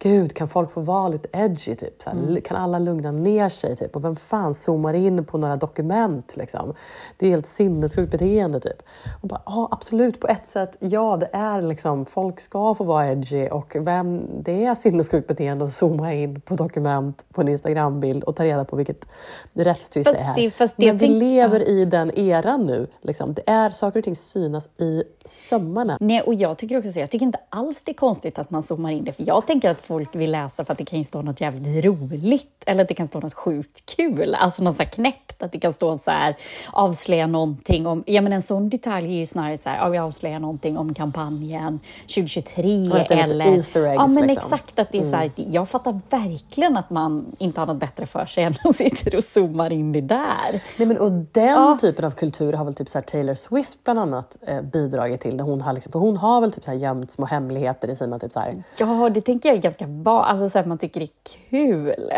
Gud, 0.00 0.34
kan 0.34 0.48
folk 0.48 0.70
få 0.70 0.80
vara 0.80 1.08
lite 1.08 1.28
edgy? 1.32 1.74
Typ? 1.74 2.02
Så 2.02 2.10
här, 2.10 2.40
Kan 2.40 2.56
alla 2.56 2.78
lugna 2.78 3.12
ner 3.12 3.48
sig? 3.48 3.76
Typ? 3.76 3.96
Och 3.96 4.04
vem 4.04 4.16
fan 4.16 4.54
zoomar 4.54 4.94
in 4.94 5.24
på 5.24 5.38
några 5.38 5.56
dokument? 5.56 6.36
Liksom? 6.36 6.74
Det 7.16 7.26
är 7.26 7.30
helt 7.30 7.46
sinnessjukt 7.46 8.10
beteende. 8.12 8.60
Typ. 8.60 8.82
Och 9.22 9.28
bara, 9.28 9.42
ja, 9.46 9.68
absolut, 9.70 10.20
på 10.20 10.26
ett 10.28 10.46
sätt, 10.46 10.76
ja, 10.80 11.16
det 11.16 11.28
är 11.32 11.62
liksom, 11.62 12.06
folk 12.06 12.40
ska 12.40 12.74
få 12.74 12.84
vara 12.84 13.10
edgy 13.12 13.48
och 13.48 13.76
vem, 13.80 14.22
det 14.42 14.64
är 14.64 14.74
sinnessjukt 14.74 15.28
beteende 15.28 15.64
att 15.64 15.72
zooma 15.72 16.12
in 16.14 16.40
på 16.40 16.54
dokument 16.54 17.24
på 17.32 17.40
en 17.40 17.48
Instagrambild 17.48 18.24
och 18.24 18.36
ta 18.36 18.44
reda 18.44 18.64
på 18.64 18.76
vilket 18.76 19.06
rättstvist 19.52 20.10
det 20.12 20.18
är. 20.18 20.34
det- 20.36 20.50
fast 20.50 20.74
det 20.76 20.86
Men 20.86 20.98
vi 20.98 21.06
tänk- 21.06 21.20
lever 21.20 21.68
i 21.68 21.84
den 21.84 22.18
eran 22.18 22.66
nu. 22.66 22.86
Liksom. 23.02 23.34
Det 23.34 23.42
är 23.50 23.70
saker 23.70 23.98
och 24.00 24.04
ting 24.04 24.16
synas 24.16 24.68
i 24.78 25.02
sömmarna. 25.24 25.96
Nej, 26.00 26.20
och 26.22 26.34
jag 26.34 26.58
tycker 26.58 26.78
också 26.78 26.92
så. 26.92 27.00
Jag 27.00 27.10
tycker 27.10 27.26
inte 27.26 27.40
alls 27.48 27.82
det 27.84 27.92
är 27.92 27.94
konstigt 27.94 28.38
att 28.38 28.50
man 28.50 28.62
zoomar 28.62 28.90
in 28.90 29.04
det, 29.04 29.12
för 29.12 29.22
jag 29.26 29.46
tänker 29.46 29.70
att 29.70 29.80
folk 29.88 30.14
vill 30.14 30.30
läsa 30.30 30.64
för 30.64 30.72
att 30.72 30.78
det 30.78 30.84
kan 30.84 31.04
stå 31.04 31.22
något 31.22 31.40
jävligt 31.40 31.84
roligt 31.84 32.62
eller 32.66 32.82
att 32.82 32.88
det 32.88 32.94
kan 32.94 33.06
stå 33.08 33.20
något 33.20 33.34
sjukt 33.34 33.96
kul, 33.96 34.34
alltså 34.34 34.62
något 34.62 34.76
så 34.76 34.82
här 34.82 34.90
knäppt, 34.90 35.42
att 35.42 35.52
det 35.52 35.58
kan 35.60 35.72
stå 35.72 35.98
så 35.98 36.10
här 36.10 36.36
avslöja 36.72 37.26
någonting 37.26 37.86
om, 37.86 38.04
ja 38.06 38.20
men 38.20 38.32
en 38.32 38.42
sån 38.42 38.68
detalj 38.68 39.06
är 39.06 39.18
ju 39.18 39.26
snarare 39.26 39.58
så 39.58 39.68
här, 39.68 39.76
ja 39.76 39.88
vi 39.88 39.98
avslöjar 39.98 40.38
någonting 40.38 40.78
om 40.78 40.94
kampanjen 40.94 41.80
2023 42.02 42.82
Ja, 42.86 43.00
att 43.00 43.08
det 43.08 43.14
är 43.14 43.26
lite 43.26 43.34
eller... 43.34 43.56
Easter 43.56 43.84
eggs, 43.84 43.96
ja 43.96 44.06
men 44.06 44.26
liksom. 44.26 44.52
exakt, 44.52 44.78
att 44.78 44.92
det 44.92 44.98
är 44.98 45.10
så 45.10 45.16
här, 45.16 45.30
jag 45.36 45.68
fattar 45.68 46.00
verkligen 46.10 46.76
att 46.76 46.90
man 46.90 47.36
inte 47.38 47.60
har 47.60 47.66
något 47.66 47.76
bättre 47.80 48.06
för 48.06 48.26
sig 48.26 48.44
än 48.44 48.54
att 48.64 48.76
sitta 48.76 49.16
och 49.16 49.24
zoomar 49.24 49.72
in 49.72 49.92
det 49.92 50.00
där. 50.00 50.62
Nej, 50.76 50.88
men, 50.88 50.98
och 50.98 51.12
den 51.12 51.46
Ja. 51.48 51.78
typen 51.80 52.04
av 52.04 52.10
kultur 52.10 52.52
har 52.52 52.64
väl 52.64 52.74
typ 52.74 52.88
så 52.88 53.00
Taylor 53.00 53.34
Swift 53.34 53.84
bland 53.84 53.98
annat 53.98 54.38
eh, 54.48 54.60
bidragit 54.62 55.20
till. 55.20 55.36
Där 55.36 55.44
hon, 55.44 55.60
har 55.60 55.72
liksom, 55.72 55.92
för 55.92 55.98
hon 55.98 56.16
har 56.16 56.40
väl 56.40 56.52
typ 56.52 56.64
så 56.64 56.70
här 56.70 56.78
gömt 56.78 57.10
små 57.12 57.26
hemligheter 57.26 57.88
i 57.88 57.96
sina... 57.96 58.18
Typ 58.18 58.32
så 58.32 58.40
här, 58.40 58.62
Ja, 58.78 59.08
det 59.14 59.20
tänker 59.20 59.48
jag 59.48 59.56
ganska 59.78 59.86
bra. 59.86 60.24
Alltså 60.24 60.48
så 60.48 60.58
att 60.58 60.66
man 60.66 60.78
tycker 60.78 61.00
det 61.00 61.06
är 61.06 61.40
kul. 61.50 62.12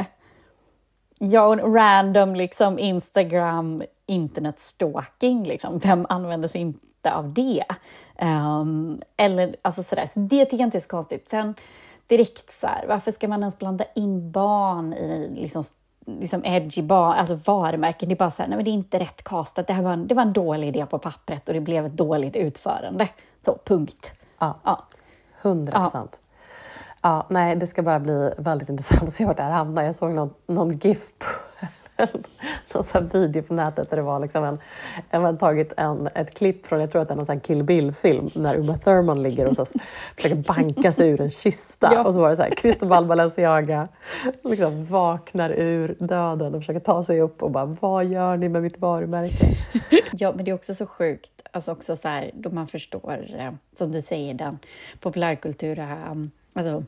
Ja, 1.18 1.46
och 1.46 1.52
en 1.52 1.74
random 1.74 2.34
liksom 2.34 2.78
Instagram 2.78 3.82
internetstalking, 4.06 5.44
liksom. 5.44 5.78
Vem 5.78 6.06
använder 6.08 6.48
sig 6.48 6.60
inte 6.60 7.12
av 7.14 7.32
det? 7.32 7.64
Ehm, 8.16 9.02
eller 9.16 9.56
alltså 9.62 9.82
sådär, 9.82 10.06
så 10.06 10.20
det 10.20 10.44
tycker 10.44 10.58
jag 10.58 10.66
inte 10.66 10.78
är 10.78 10.80
så 10.80 10.88
konstigt. 10.88 11.28
Sen 11.30 11.54
direkt 12.06 12.52
så 12.52 12.66
här, 12.66 12.86
varför 12.88 13.12
ska 13.12 13.28
man 13.28 13.40
ens 13.40 13.58
blanda 13.58 13.84
in 13.94 14.30
barn 14.32 14.92
i 14.92 15.28
liksom, 15.40 15.62
liksom 16.06 16.44
edgy 16.44 16.82
barn, 16.82 17.12
alltså 17.12 17.34
varumärken? 17.34 18.08
Det 18.08 18.14
är 18.14 18.16
bara 18.16 18.30
så 18.30 18.42
här, 18.42 18.48
nej 18.48 18.56
men 18.56 18.64
det 18.64 18.70
är 18.70 18.72
inte 18.72 18.98
rätt 18.98 19.24
castat. 19.24 19.66
Det, 19.66 19.72
här 19.72 19.82
var 19.82 19.92
en, 19.92 20.06
det 20.06 20.14
var 20.14 20.22
en 20.22 20.32
dålig 20.32 20.68
idé 20.68 20.86
på 20.86 20.98
pappret 20.98 21.48
och 21.48 21.54
det 21.54 21.60
blev 21.60 21.86
ett 21.86 21.96
dåligt 21.96 22.36
utförande. 22.36 23.08
Så, 23.44 23.58
punkt. 23.64 24.20
ja, 24.38 24.60
Ja. 24.64 24.86
100 25.42 25.80
procent. 25.80 26.20
Ja, 26.22 26.29
nej, 27.28 27.56
det 27.56 27.66
ska 27.66 27.82
bara 27.82 28.00
bli 28.00 28.32
väldigt 28.38 28.68
intressant 28.68 29.02
att 29.02 29.12
se 29.12 29.24
vart 29.24 29.36
det 29.36 29.42
här 29.42 29.50
hamnar. 29.50 29.82
Jag 29.82 29.94
såg 29.94 30.10
någon, 30.10 30.34
någon 30.46 30.78
GIF 30.78 31.08
på 31.18 31.26
någon 32.74 32.84
sån 32.84 33.08
video 33.08 33.42
på 33.42 33.54
nätet 33.54 33.90
där 33.90 33.96
det 33.96 34.02
var 34.02 34.20
liksom 34.20 34.44
en, 34.44 34.58
en 35.10 35.22
man 35.22 35.38
tagit 35.38 35.72
en, 35.76 36.08
ett 36.14 36.34
klipp 36.34 36.66
från, 36.66 36.80
jag 36.80 36.92
tror 36.92 37.02
att 37.02 37.08
det 37.08 37.14
är 37.14 37.16
någon 37.16 37.26
sån 37.26 37.40
Kill 37.40 37.62
Bill-film, 37.62 38.30
när 38.34 38.56
Uma 38.56 38.78
Thurman 38.78 39.22
ligger 39.22 39.46
och 39.46 39.56
så 39.56 39.64
försöker 40.16 40.36
banka 40.36 40.92
sig 40.92 41.08
ur 41.08 41.20
en 41.20 41.30
kista. 41.30 41.90
Ja. 41.92 42.04
Och 42.04 42.14
så 42.14 42.20
var 42.20 42.30
det 42.30 42.36
så 42.36 42.42
här, 42.42 42.50
Cristobal 42.50 43.06
Balenciaga 43.06 43.88
liksom 44.44 44.86
vaknar 44.86 45.50
ur 45.50 45.96
döden 45.98 46.54
och 46.54 46.60
försöker 46.60 46.80
ta 46.80 47.04
sig 47.04 47.20
upp 47.20 47.42
och 47.42 47.50
bara, 47.50 47.76
vad 47.80 48.04
gör 48.04 48.36
ni 48.36 48.48
med 48.48 48.62
mitt 48.62 48.78
varumärke? 48.78 49.56
Ja, 50.12 50.32
men 50.36 50.44
det 50.44 50.50
är 50.50 50.54
också 50.54 50.74
så 50.74 50.86
sjukt, 50.86 51.30
alltså 51.52 51.72
också 51.72 51.96
så 51.96 52.08
här, 52.08 52.30
då 52.34 52.50
man 52.50 52.66
förstår, 52.66 53.26
eh, 53.38 53.52
som 53.76 53.92
du 53.92 54.00
säger, 54.00 54.34
den 54.34 54.58
populärkultur, 55.00 55.78
um, 56.10 56.30
alltså 56.52 56.84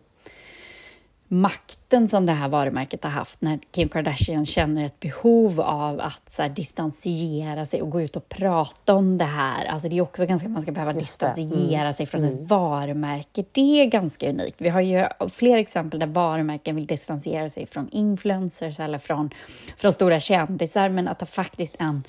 makten 1.32 2.08
som 2.08 2.26
det 2.26 2.32
här 2.32 2.48
varumärket 2.48 3.04
har 3.04 3.10
haft 3.10 3.42
när 3.42 3.58
Kim 3.70 3.88
Kardashian 3.88 4.46
känner 4.46 4.84
ett 4.84 5.00
behov 5.00 5.60
av 5.60 6.00
att 6.00 6.32
så 6.32 6.42
här, 6.42 6.48
distansiera 6.48 7.66
sig 7.66 7.82
och 7.82 7.90
gå 7.90 8.00
ut 8.00 8.16
och 8.16 8.28
prata 8.28 8.94
om 8.94 9.18
det 9.18 9.24
här. 9.24 9.64
Alltså 9.64 9.88
det 9.88 9.98
är 9.98 10.00
också 10.00 10.26
ganska 10.26 10.48
man 10.48 10.62
ska 10.62 10.72
behöva 10.72 10.94
Just 10.94 11.20
det. 11.20 11.26
Mm. 11.26 11.48
distansiera 11.48 11.92
sig 11.92 12.06
från 12.06 12.24
ett 12.24 12.50
varumärke. 12.50 13.44
Det 13.52 13.82
är 13.82 13.86
ganska 13.86 14.28
unikt. 14.30 14.56
Vi 14.58 14.68
har 14.68 14.80
ju 14.80 15.06
fler 15.32 15.58
exempel 15.58 16.00
där 16.00 16.06
varumärken 16.06 16.76
vill 16.76 16.86
distansiera 16.86 17.50
sig 17.50 17.66
från 17.66 17.88
influencers 17.88 18.80
eller 18.80 18.98
från, 18.98 19.30
från 19.76 19.92
stora 19.92 20.20
kändisar, 20.20 20.88
men 20.88 21.08
att 21.08 21.20
ha 21.20 21.26
faktiskt 21.26 21.76
en 21.78 22.02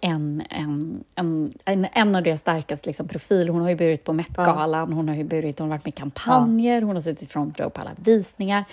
en, 0.00 0.42
en, 0.50 1.04
en, 1.14 1.54
en, 1.64 1.86
en 1.92 2.14
av 2.14 2.22
deras 2.22 2.40
starkaste 2.40 2.88
liksom, 2.88 3.08
profil. 3.08 3.48
Hon 3.48 3.62
har 3.62 3.68
ju 3.68 3.76
burit 3.76 4.04
på 4.04 4.12
Met-galan, 4.12 4.92
hon 4.92 5.08
har 5.08 5.16
ju 5.16 5.24
burit, 5.24 5.58
hon 5.58 5.70
har 5.70 5.76
varit 5.76 5.84
med 5.84 5.94
i 5.94 5.96
kampanjer, 5.96 6.82
hon 6.82 6.96
har 6.96 7.00
suttit 7.00 7.22
i 7.22 7.26
front 7.26 7.60
row 7.60 7.70
på 7.70 7.80
alla 7.80 7.90
visningar. 7.96 8.64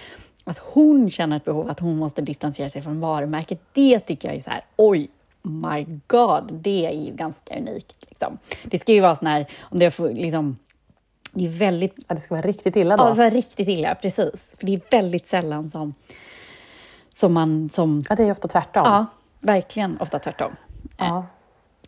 Att 0.44 0.58
hon 0.58 1.12
känner 1.12 1.36
ett 1.36 1.46
behov 1.46 1.70
att 1.70 1.80
hon 1.80 1.98
måste 1.98 2.22
distansera 2.22 2.70
sig 2.70 2.82
från 2.82 3.00
varumärket, 3.00 3.62
det 3.74 4.00
tycker 4.00 4.28
jag 4.28 4.38
är 4.38 4.42
så 4.42 4.50
här, 4.50 4.66
oj, 4.76 5.10
my 5.42 6.00
god, 6.08 6.54
det 6.54 6.86
är 6.86 6.92
ju 6.92 7.12
ganska 7.16 7.58
unikt. 7.58 8.06
Liksom. 8.10 8.38
Det 8.64 8.80
ska 8.80 8.94
ju 8.94 9.02
vara 9.02 9.16
sån 9.16 9.28
här, 9.28 9.46
om 9.62 9.80
det 9.80 9.92
får 9.92 10.10
liksom, 10.10 10.58
det 11.32 11.46
är 11.46 11.50
väldigt 11.50 11.94
Ja, 12.08 12.16
det 12.16 12.22
ska 12.22 12.36
vara 12.36 12.48
riktigt 12.48 12.76
illa 12.76 12.98
då. 12.98 13.04
Ja, 13.04 13.10
det 13.10 13.16
var 13.16 13.32
riktigt 13.32 13.68
illa, 13.68 13.96
precis. 13.96 14.52
För 14.58 14.66
det 14.66 14.74
är 14.74 14.82
väldigt 14.92 15.28
sällan 15.28 15.70
som, 15.70 15.94
som 17.16 17.34
man... 17.34 17.70
Som, 17.74 18.02
Ja, 18.10 18.16
det 18.16 18.24
är 18.24 18.32
ofta 18.32 18.48
tvärtom. 18.48 18.84
ja, 18.86 19.06
verkligen 19.40 19.98
ofta 20.00 20.20
tvärtom. 20.20 20.52
Ja. 20.98 21.26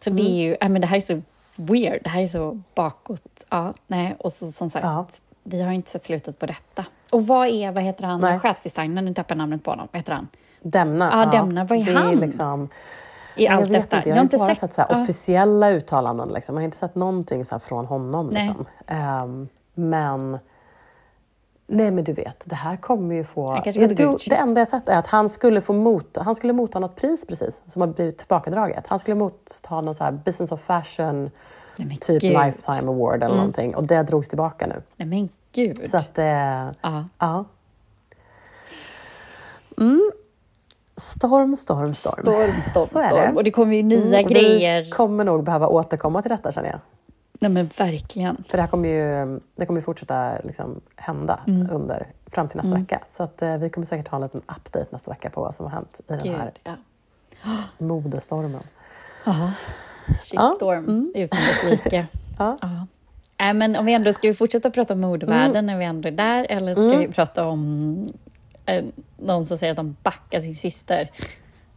Så 0.02 0.10
det 0.10 0.24
är 0.24 0.36
ju, 0.44 0.58
ja, 0.62 0.68
men 0.70 0.82
det 0.82 0.88
här 0.88 0.98
är 0.98 1.02
så 1.02 1.22
weird, 1.56 2.04
det 2.04 2.10
här 2.10 2.22
är 2.22 2.28
så 2.28 2.62
bakåt. 2.76 3.44
Ja, 3.50 3.74
nej, 3.88 4.16
och 4.20 4.34
så, 4.34 4.52
som 4.52 4.70
sagt, 4.70 4.86
Ja. 4.86 5.06
vi 5.44 5.62
har 5.62 5.72
inte 5.72 5.90
sett 5.90 6.04
slutet 6.04 6.40
på 6.40 6.46
detta. 6.46 6.86
Och 7.10 7.28
vad 7.28 7.48
är, 7.48 7.72
vad 7.72 7.84
heter 7.84 8.04
han, 8.06 8.22
Nej. 8.22 8.40
chefsdesignern, 8.40 9.06
nu 9.06 9.14
tappar 9.14 9.36
jag 9.36 9.38
namnet 9.38 9.64
på 9.64 9.72
honom, 9.72 9.88
vad 9.92 10.00
heter 10.00 10.14
han? 10.14 10.28
Demna. 10.62 11.10
Ja, 11.12 11.40
Demna. 11.40 11.64
Vad 11.64 11.80
är 11.80 11.84
det 11.86 11.94
han? 11.94 12.14
Är 12.14 12.16
liksom, 12.16 12.70
I 13.36 13.46
jag 13.46 13.54
allt 13.54 13.70
vet 13.70 13.82
detta. 13.84 13.98
inte, 13.98 14.10
jag 14.10 14.16
har 14.16 14.24
inte 14.24 14.38
bara 14.38 14.56
sett, 14.56 14.74
så 14.74 14.82
här, 14.82 14.88
ja. 14.92 15.02
officiella 15.02 15.72
uttalanden. 15.72 16.30
Liksom. 16.30 16.56
Jag 16.56 16.62
har 16.62 16.66
inte 16.66 16.78
sett 16.78 16.96
någonting 16.96 17.46
så 17.46 17.60
från 17.60 17.86
honom. 17.86 18.30
Liksom. 18.30 18.66
Ehm, 18.88 19.48
men... 19.74 20.40
Nej, 21.70 21.92
men 21.92 22.04
du 22.04 22.14
vet, 22.14 22.44
det 22.46 22.56
här 22.56 22.78
kommer 22.78 23.16
ju 23.16 23.24
få... 23.24 23.62
Jag 23.66 23.74
tror- 23.98 24.30
det 24.30 24.36
enda 24.36 24.62
jag 24.62 24.68
sett 24.68 24.90
är 24.90 24.98
att 25.00 25.08
han 25.08 25.30
skulle 25.30 25.62
få 25.62 25.74
mot, 25.74 26.18
han 26.18 26.36
skulle 26.36 26.54
motta 26.54 26.80
något 26.80 26.96
pris 26.96 27.26
precis, 27.28 27.64
som 27.68 27.82
har 27.82 27.88
blivit 27.88 28.18
tillbakadraget. 28.18 28.88
Han 28.88 29.00
skulle 29.00 29.16
motta 29.16 29.82
någon 29.82 29.96
så 29.96 30.04
här 30.04 30.12
Business 30.12 30.52
of 30.52 30.62
Fashion, 30.62 31.30
Nej, 31.76 31.98
typ 32.02 32.22
gud. 32.22 32.32
Mm. 32.32 32.46
Lifetime 32.46 32.88
Award 32.92 33.24
eller 33.24 33.36
någonting. 33.36 33.76
Och 33.76 33.84
det 33.84 34.04
drogs 34.04 34.28
tillbaka 34.28 34.68
nu. 34.68 34.82
Nej 34.96 35.08
men 35.08 35.30
gud. 35.52 35.90
Så 35.90 35.98
att, 35.98 36.18
eh, 36.18 36.26
ja. 37.20 37.46
Mm. 39.78 40.12
Storm, 40.98 41.56
storm, 41.56 41.94
storm. 41.94 42.22
Storm, 42.22 42.62
storm, 42.72 42.86
Så 42.86 43.00
är 43.00 43.08
storm. 43.10 43.22
det. 43.22 43.34
Och 43.36 43.44
det 43.44 43.52
kommer 43.52 43.76
ju 43.76 43.84
nya 43.84 44.20
Mm, 44.20 44.28
grejer. 44.28 44.84
Vi 44.84 44.90
kommer 44.92 45.24
nog 45.24 45.44
behöva 45.44 45.68
återkomma 45.68 46.22
till 46.22 46.30
detta 46.32 46.52
känner 46.52 46.70
jag. 46.70 46.80
Nej 47.40 47.52
men 47.52 47.70
verkligen. 47.78 48.44
För 48.50 48.58
det 48.58 48.62
här 48.62 48.70
kommer 48.70 48.90
ju, 48.90 49.40
det 49.56 49.66
kommer 49.66 49.80
ju 49.80 49.84
fortsätta 49.86 50.38
liksom 50.44 50.82
hända 50.96 51.40
Mm. 51.48 51.70
under, 51.72 52.08
fram 52.28 52.48
till 52.48 52.58
nästa 52.58 52.76
vecka. 52.76 53.02
Så 53.08 53.24
att, 53.24 53.42
eh, 53.42 53.58
vi 53.58 53.70
kommer 53.70 53.86
säkert 53.86 54.08
ha 54.08 54.16
en 54.16 54.22
liten 54.24 54.42
update 54.42 54.86
nästa 54.90 55.12
vecka 55.12 55.30
på 55.30 55.42
vad 55.42 55.56
som 55.56 55.66
har 55.66 55.74
hänt 55.74 56.00
i 56.00 56.04
den 56.08 56.20
här 56.36 56.52
Gud, 56.64 56.76
ja. 57.44 57.58
modestormen. 57.78 58.62
Ja, 59.26 59.52
Shitstorm 60.24 61.12
utan 61.16 61.40
dess 61.40 61.64
like. 61.64 62.08
Ja. 62.40 62.58
Ja. 62.62 62.88
Äh, 63.48 63.54
men 63.54 63.76
om 63.76 63.86
vi 63.86 63.94
ändå, 63.94 64.14
ska 64.14 64.28
vi 64.28 64.34
fortsätta 64.34 64.70
prata 64.70 64.94
om 64.94 65.02
modevärlden 65.02 65.66
när 65.66 65.78
vi 65.78 65.86
ändå 65.86 66.08
är 66.08 66.12
där 66.12 66.46
eller 66.50 66.74
ska 66.74 66.98
vi 66.98 67.08
prata 67.08 67.46
om 67.48 68.14
eh, 68.66 68.86
någon 69.18 69.46
som 69.46 69.58
säger 69.58 69.72
att 69.72 69.78
de 69.78 69.96
backar 70.04 70.42
sin 70.42 70.56
syster? 70.56 71.10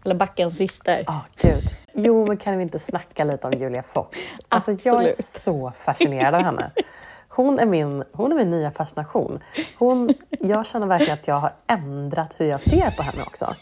Eller 0.04 0.14
backar 0.14 0.44
en 0.44 0.50
syster? 0.50 1.04
Åh, 1.08 1.20
gud. 1.36 1.64
Jo, 1.94 2.26
men 2.26 2.36
kan 2.36 2.56
vi 2.56 2.62
inte 2.62 2.78
snacka 2.78 3.24
lite 3.24 3.46
om 3.46 3.52
Julia 3.52 3.82
Fox? 3.82 4.18
Alltså, 4.48 4.70
jag 4.70 4.86
är 4.86 5.08
Absolut. 5.08 5.24
så 5.24 5.72
fascinerad 5.76 6.34
av 6.34 6.42
henne. 6.42 6.70
Hon 7.28 7.58
är 7.58 7.66
min, 7.66 8.04
hon 8.12 8.32
är 8.32 8.36
min 8.36 8.50
nya 8.50 8.70
fascination. 8.70 9.40
Hon, 9.78 10.10
jag 10.30 10.66
känner 10.66 10.86
verkligen 10.86 11.14
att 11.14 11.28
jag 11.28 11.34
har 11.34 11.52
ändrat 11.66 12.34
hur 12.38 12.46
jag 12.46 12.62
ser 12.62 12.90
på 12.90 13.02
henne 13.02 13.22
också. 13.22 13.54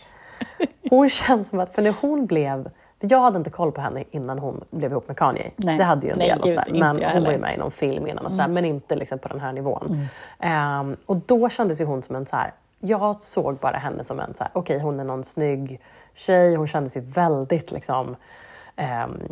Hon 0.90 1.08
känns 1.08 1.48
som 1.48 1.60
att, 1.60 1.74
för 1.74 1.82
när 1.82 1.94
hon 2.00 2.26
blev... 2.26 2.70
Jag 3.00 3.20
hade 3.20 3.38
inte 3.38 3.50
koll 3.50 3.72
på 3.72 3.80
henne 3.80 4.04
innan 4.10 4.38
hon 4.38 4.64
blev 4.70 4.90
ihop 4.90 5.08
med 5.08 5.16
Kanye. 5.16 5.50
Nej. 5.56 5.78
Det 5.78 5.84
hade 5.84 6.06
ju 6.06 6.12
en 6.12 6.18
Nej, 6.18 6.28
del, 6.28 6.38
och 6.38 6.44
gud, 6.44 6.80
men 6.80 7.02
hon 7.04 7.24
var 7.24 7.32
ju 7.32 7.38
med 7.38 7.54
i 7.54 7.58
någon 7.58 7.70
film 7.70 8.06
innan, 8.06 8.24
och 8.24 8.30
sådär, 8.30 8.48
men 8.48 8.64
inte 8.64 8.96
liksom 8.96 9.18
på 9.18 9.28
den 9.28 9.40
här 9.40 9.52
nivån. 9.52 10.08
Ehm, 10.38 10.96
och 11.06 11.16
då 11.16 11.48
kändes 11.48 11.80
ju 11.80 11.84
hon 11.84 12.02
som 12.02 12.16
en 12.16 12.26
så 12.26 12.36
här... 12.36 12.52
Jag 12.80 13.22
såg 13.22 13.56
bara 13.56 13.76
henne 13.76 14.04
som 14.04 14.20
en 14.20 14.34
så 14.34 14.42
här, 14.42 14.50
okej 14.52 14.78
hon 14.78 15.00
är 15.00 15.04
någon 15.04 15.24
snygg 15.24 15.80
tjej, 16.18 16.54
hon 16.54 16.66
kändes 16.66 16.96
ju 16.96 17.00
väldigt 17.00 17.72
liksom 17.72 18.16
ehm, 18.76 19.22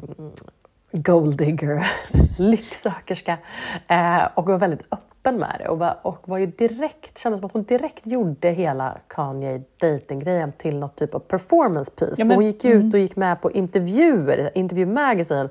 golddigger, 0.92 1.86
lycksökerska 2.38 3.38
eh, 3.88 4.28
och 4.34 4.46
var 4.46 4.58
väldigt 4.58 4.86
öppen 4.90 5.36
med 5.36 5.56
det 5.58 5.68
och 5.68 5.78
var, 5.78 5.98
och 6.02 6.28
var 6.28 6.38
ju 6.38 6.46
direkt, 6.46 7.18
kändes 7.18 7.40
som 7.40 7.46
att 7.46 7.52
hon 7.52 7.62
direkt 7.62 8.06
gjorde 8.06 8.48
hela 8.48 8.98
Kanye 9.08 9.62
datinggrejen 9.76 10.52
till 10.52 10.78
något 10.78 10.96
typ 10.96 11.14
av 11.14 11.18
performance 11.18 11.90
piece. 11.90 12.14
Ja, 12.16 12.24
men- 12.24 12.34
hon 12.36 12.46
gick 12.46 12.64
ut 12.64 12.94
och 12.94 13.00
gick 13.00 13.16
med 13.16 13.40
på 13.40 13.52
intervjuer, 13.52 14.50
Interview 14.54 14.94
Magazine 14.94 15.48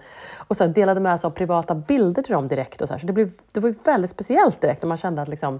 och 0.47 0.57
så 0.57 0.67
delade 0.67 0.99
med 0.99 1.19
sig 1.19 1.27
av 1.27 1.31
privata 1.31 1.75
bilder 1.75 2.21
till 2.21 2.33
dem 2.33 2.47
direkt. 2.47 2.81
Och 2.81 2.87
så 2.87 2.93
här. 2.93 2.99
så 2.99 3.07
det, 3.07 3.13
blev, 3.13 3.31
det 3.51 3.59
var 3.59 3.69
ju 3.69 3.75
väldigt 3.85 4.11
speciellt 4.11 4.61
direkt 4.61 4.83
och 4.83 4.87
man 4.87 4.97
kände 4.97 5.21
att, 5.21 5.27
liksom, 5.27 5.59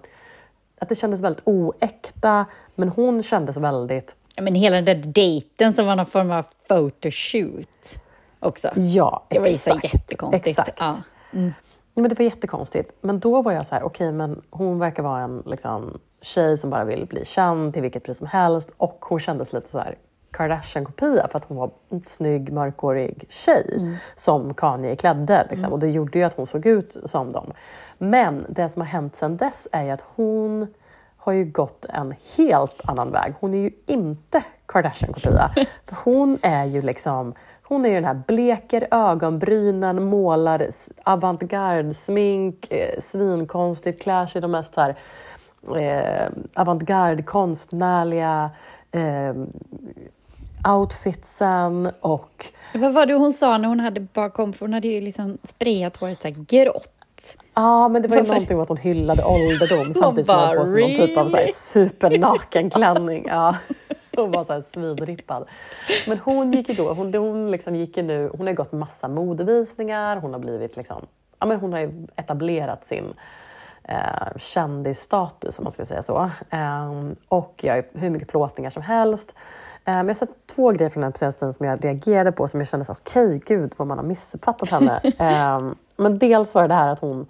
att 0.79 0.89
det 0.89 0.95
kändes 0.95 1.21
väldigt 1.21 1.41
oäkta 1.45 2.45
men 2.75 2.89
hon 2.89 3.23
kändes 3.23 3.57
väldigt 3.57 4.15
Men 4.41 4.55
hela 4.55 4.75
den 4.81 4.85
där 4.85 4.95
dejten 4.95 5.73
som 5.73 5.85
var 5.85 5.95
någon 5.95 6.05
form 6.05 6.31
av 6.31 6.45
photoshoot 6.67 7.95
också. 8.39 8.69
Ja, 8.75 9.23
Det 9.29 9.39
var 9.39 9.47
ju 9.47 9.57
så 9.57 9.75
exakt. 9.75 9.93
jättekonstigt. 9.93 10.47
Exakt. 10.47 10.77
Ja. 10.79 10.95
Ja, 11.97 12.01
men 12.01 12.09
det 12.09 12.19
var 12.19 12.25
jättekonstigt. 12.25 12.91
Men 13.01 13.19
då 13.19 13.41
var 13.41 13.51
jag 13.51 13.67
så 13.67 13.75
här, 13.75 13.83
okej, 13.83 14.11
men 14.11 14.41
hon 14.49 14.79
verkar 14.79 15.03
vara 15.03 15.21
en 15.21 15.43
liksom, 15.45 15.99
tjej 16.21 16.57
som 16.57 16.69
bara 16.69 16.83
vill 16.83 17.05
bli 17.05 17.25
känd 17.25 17.73
till 17.73 17.81
vilket 17.81 18.03
pris 18.03 18.17
som 18.17 18.27
helst. 18.27 18.71
Och 18.77 19.05
hon 19.09 19.19
kändes 19.19 19.53
lite 19.53 19.69
så 19.69 19.77
här 19.79 19.97
Kardashian-kopia 20.31 21.27
för 21.31 21.37
att 21.37 21.45
hon 21.45 21.57
var 21.57 21.71
en 21.89 22.03
snygg, 22.03 22.51
mörkhårig 22.53 23.25
tjej 23.29 23.97
som 24.15 24.53
Kanye 24.53 24.95
klädde. 24.95 25.47
Liksom. 25.49 25.73
Och 25.73 25.79
det 25.79 25.87
gjorde 25.91 26.19
ju 26.19 26.25
att 26.25 26.33
hon 26.33 26.45
såg 26.47 26.65
ut 26.65 26.97
som 27.05 27.31
dem. 27.31 27.51
Men 27.97 28.45
det 28.49 28.69
som 28.69 28.81
har 28.81 28.87
hänt 28.87 29.15
sedan 29.15 29.37
dess 29.37 29.67
är 29.71 29.83
ju 29.83 29.89
att 29.89 30.05
hon 30.15 30.67
har 31.25 31.33
ju 31.33 31.45
gått 31.45 31.85
en 31.89 32.13
helt 32.37 32.81
annan 32.85 33.11
väg. 33.11 33.33
Hon 33.39 33.53
är 33.53 33.57
ju 33.57 33.71
inte 33.85 34.43
Kardashian-kopia. 34.65 35.49
För 35.85 35.95
hon 36.03 36.37
är 36.41 36.65
ju 36.65 36.81
liksom 36.81 37.33
hon 37.67 37.85
är 37.85 37.89
ju 37.89 37.95
den 37.95 38.05
här 38.05 38.21
bleker 38.27 38.87
ögonbrynen, 38.91 40.03
målar 40.05 40.59
s- 40.59 40.91
avantgarde, 41.03 41.93
smink, 41.93 42.67
eh, 42.71 42.99
svinkonstigt, 42.99 44.01
klär 44.03 44.27
sig 44.27 44.41
de 44.41 44.51
mest 44.51 44.75
här 44.75 44.95
eh, 45.77 46.27
avantgarde, 46.55 47.23
konstnärliga 47.23 48.49
eh, 48.91 49.33
outfitsen 50.73 51.91
och 52.01 52.45
Vad 52.73 52.93
var 52.93 53.05
det 53.05 53.13
hon 53.13 53.33
sa 53.33 53.57
när 53.57 53.67
hon 53.69 53.79
hade 53.79 53.99
bara 53.99 54.29
kom, 54.29 54.53
för 54.53 54.65
hon 54.65 54.73
hade 54.73 54.87
ju 54.87 55.01
liksom 55.01 55.37
sprayat 55.43 55.97
håret 55.97 56.21
så 56.21 56.27
här 56.27 56.35
Ja, 57.53 57.87
men 57.87 58.01
det 58.01 58.07
var 58.07 58.17
ju 58.17 58.23
någonting 58.23 58.57
om 58.57 58.63
att 58.63 58.69
hon 58.69 58.77
hyllade 58.77 59.23
ålderdom 59.23 59.93
samtidigt 59.93 60.25
som 60.25 60.35
hon 60.35 60.47
hade 60.47 60.59
på 60.59 60.65
sig 60.65 60.81
någon 60.81 60.95
typ 60.95 61.17
av 61.17 61.27
så 61.27 61.37
här 61.37 61.47
supernaken 61.51 62.69
klänning. 62.69 63.25
Ja. 63.29 63.55
Hon 64.15 64.31
var 64.31 64.43
så 64.43 64.53
här 64.53 64.61
svinrippad. 64.61 65.47
Men 66.07 66.19
hon 66.19 66.53
gick 66.53 66.69
ju 66.69 66.75
då, 66.75 66.93
hon, 66.93 67.13
hon 67.13 67.51
liksom 67.51 67.75
gick 67.75 67.95
nu, 67.95 68.31
hon 68.37 68.47
har 68.47 68.53
gått 68.53 68.71
massa 68.71 69.07
modevisningar, 69.07 70.17
hon 70.17 70.33
har 70.33 70.39
blivit 70.39 70.75
liksom, 70.77 71.05
ja 71.39 71.45
men 71.45 71.59
hon 71.59 71.73
har 71.73 71.79
ju 71.79 72.07
etablerat 72.15 72.85
sin 72.85 73.13
eh, 73.87 74.37
kändisstatus 74.37 75.59
om 75.59 75.63
man 75.63 75.71
ska 75.71 75.85
säga 75.85 76.03
så. 76.03 76.29
Ehm, 76.49 77.15
och 77.27 77.53
jag 77.63 77.77
ju 77.77 77.83
hur 77.93 78.09
mycket 78.09 78.27
plåtningar 78.27 78.69
som 78.69 78.83
helst. 78.83 79.35
Ehm, 79.85 79.97
jag 79.97 80.05
har 80.05 80.13
sett 80.13 80.47
två 80.55 80.71
grejer 80.71 80.89
från 80.89 81.01
den 81.01 81.07
här 81.07 81.11
på 81.11 81.17
senaste 81.17 81.39
tiden 81.39 81.53
som 81.53 81.65
jag 81.65 81.85
reagerade 81.85 82.31
på 82.31 82.47
som 82.47 82.59
jag 82.59 82.69
kände 82.69 82.85
okej, 82.91 83.41
gud 83.45 83.73
vad 83.77 83.87
man 83.87 83.97
har 83.97 84.05
missuppfattat 84.05 84.69
henne. 84.69 85.01
Ehm, 85.17 85.75
men 85.97 86.19
dels 86.19 86.53
var 86.53 86.61
det 86.61 86.67
det 86.67 86.73
här 86.73 86.87
att 86.87 86.99
hon 86.99 87.27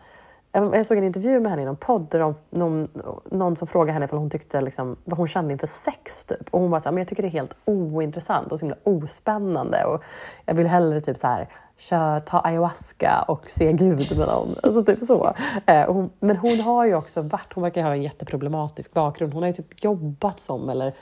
jag 0.55 0.85
såg 0.85 0.97
en 0.97 1.03
intervju 1.03 1.39
med 1.39 1.51
henne 1.51 1.61
i 1.61 1.65
någon 1.65 1.75
podd 1.75 2.07
där 2.09 2.19
de, 2.19 2.35
någon, 2.49 2.87
någon 3.31 3.55
som 3.55 3.67
frågade 3.67 3.91
henne 3.91 4.07
vad 4.11 4.21
hon 4.21 4.29
tyckte 4.29 4.61
liksom, 4.61 4.95
vad 5.03 5.17
hon 5.17 5.27
kände 5.27 5.53
inför 5.53 5.67
sex. 5.67 6.25
Typ. 6.25 6.49
Och 6.51 6.59
hon 6.59 6.71
var 6.71 6.79
så 6.79 6.85
här, 6.85 6.91
men 6.91 7.01
jag 7.01 7.07
tycker 7.07 7.23
det 7.23 7.29
är 7.29 7.31
helt 7.31 7.55
ointressant 7.65 8.51
och 8.51 8.59
så 8.59 8.65
himla 8.65 8.77
ospännande. 8.83 9.85
Och 9.85 10.03
jag 10.45 10.55
vill 10.55 10.67
hellre 10.67 10.99
typ 10.99 11.17
så 11.17 11.27
här, 11.27 11.47
kör, 11.77 12.19
ta 12.19 12.39
ayahuasca 12.39 13.25
och 13.27 13.49
se 13.49 13.73
Gud 13.73 14.17
med 14.17 14.27
någon. 14.27 14.55
Alltså 14.63 14.83
typ 14.83 15.03
så. 15.03 15.33
Eh, 15.65 15.93
hon, 15.93 16.09
men 16.19 16.37
hon 16.37 16.59
har 16.59 16.85
ju 16.85 16.95
också 16.95 17.21
varit, 17.21 17.53
hon 17.53 17.63
verkar 17.63 17.83
ha 17.83 17.91
en 17.91 18.03
jätteproblematisk 18.03 18.93
bakgrund. 18.93 19.33
Hon 19.33 19.43
har 19.43 19.47
ju 19.47 19.53
typ 19.53 19.83
jobbat 19.83 20.39
som, 20.39 20.69
eller 20.69 20.93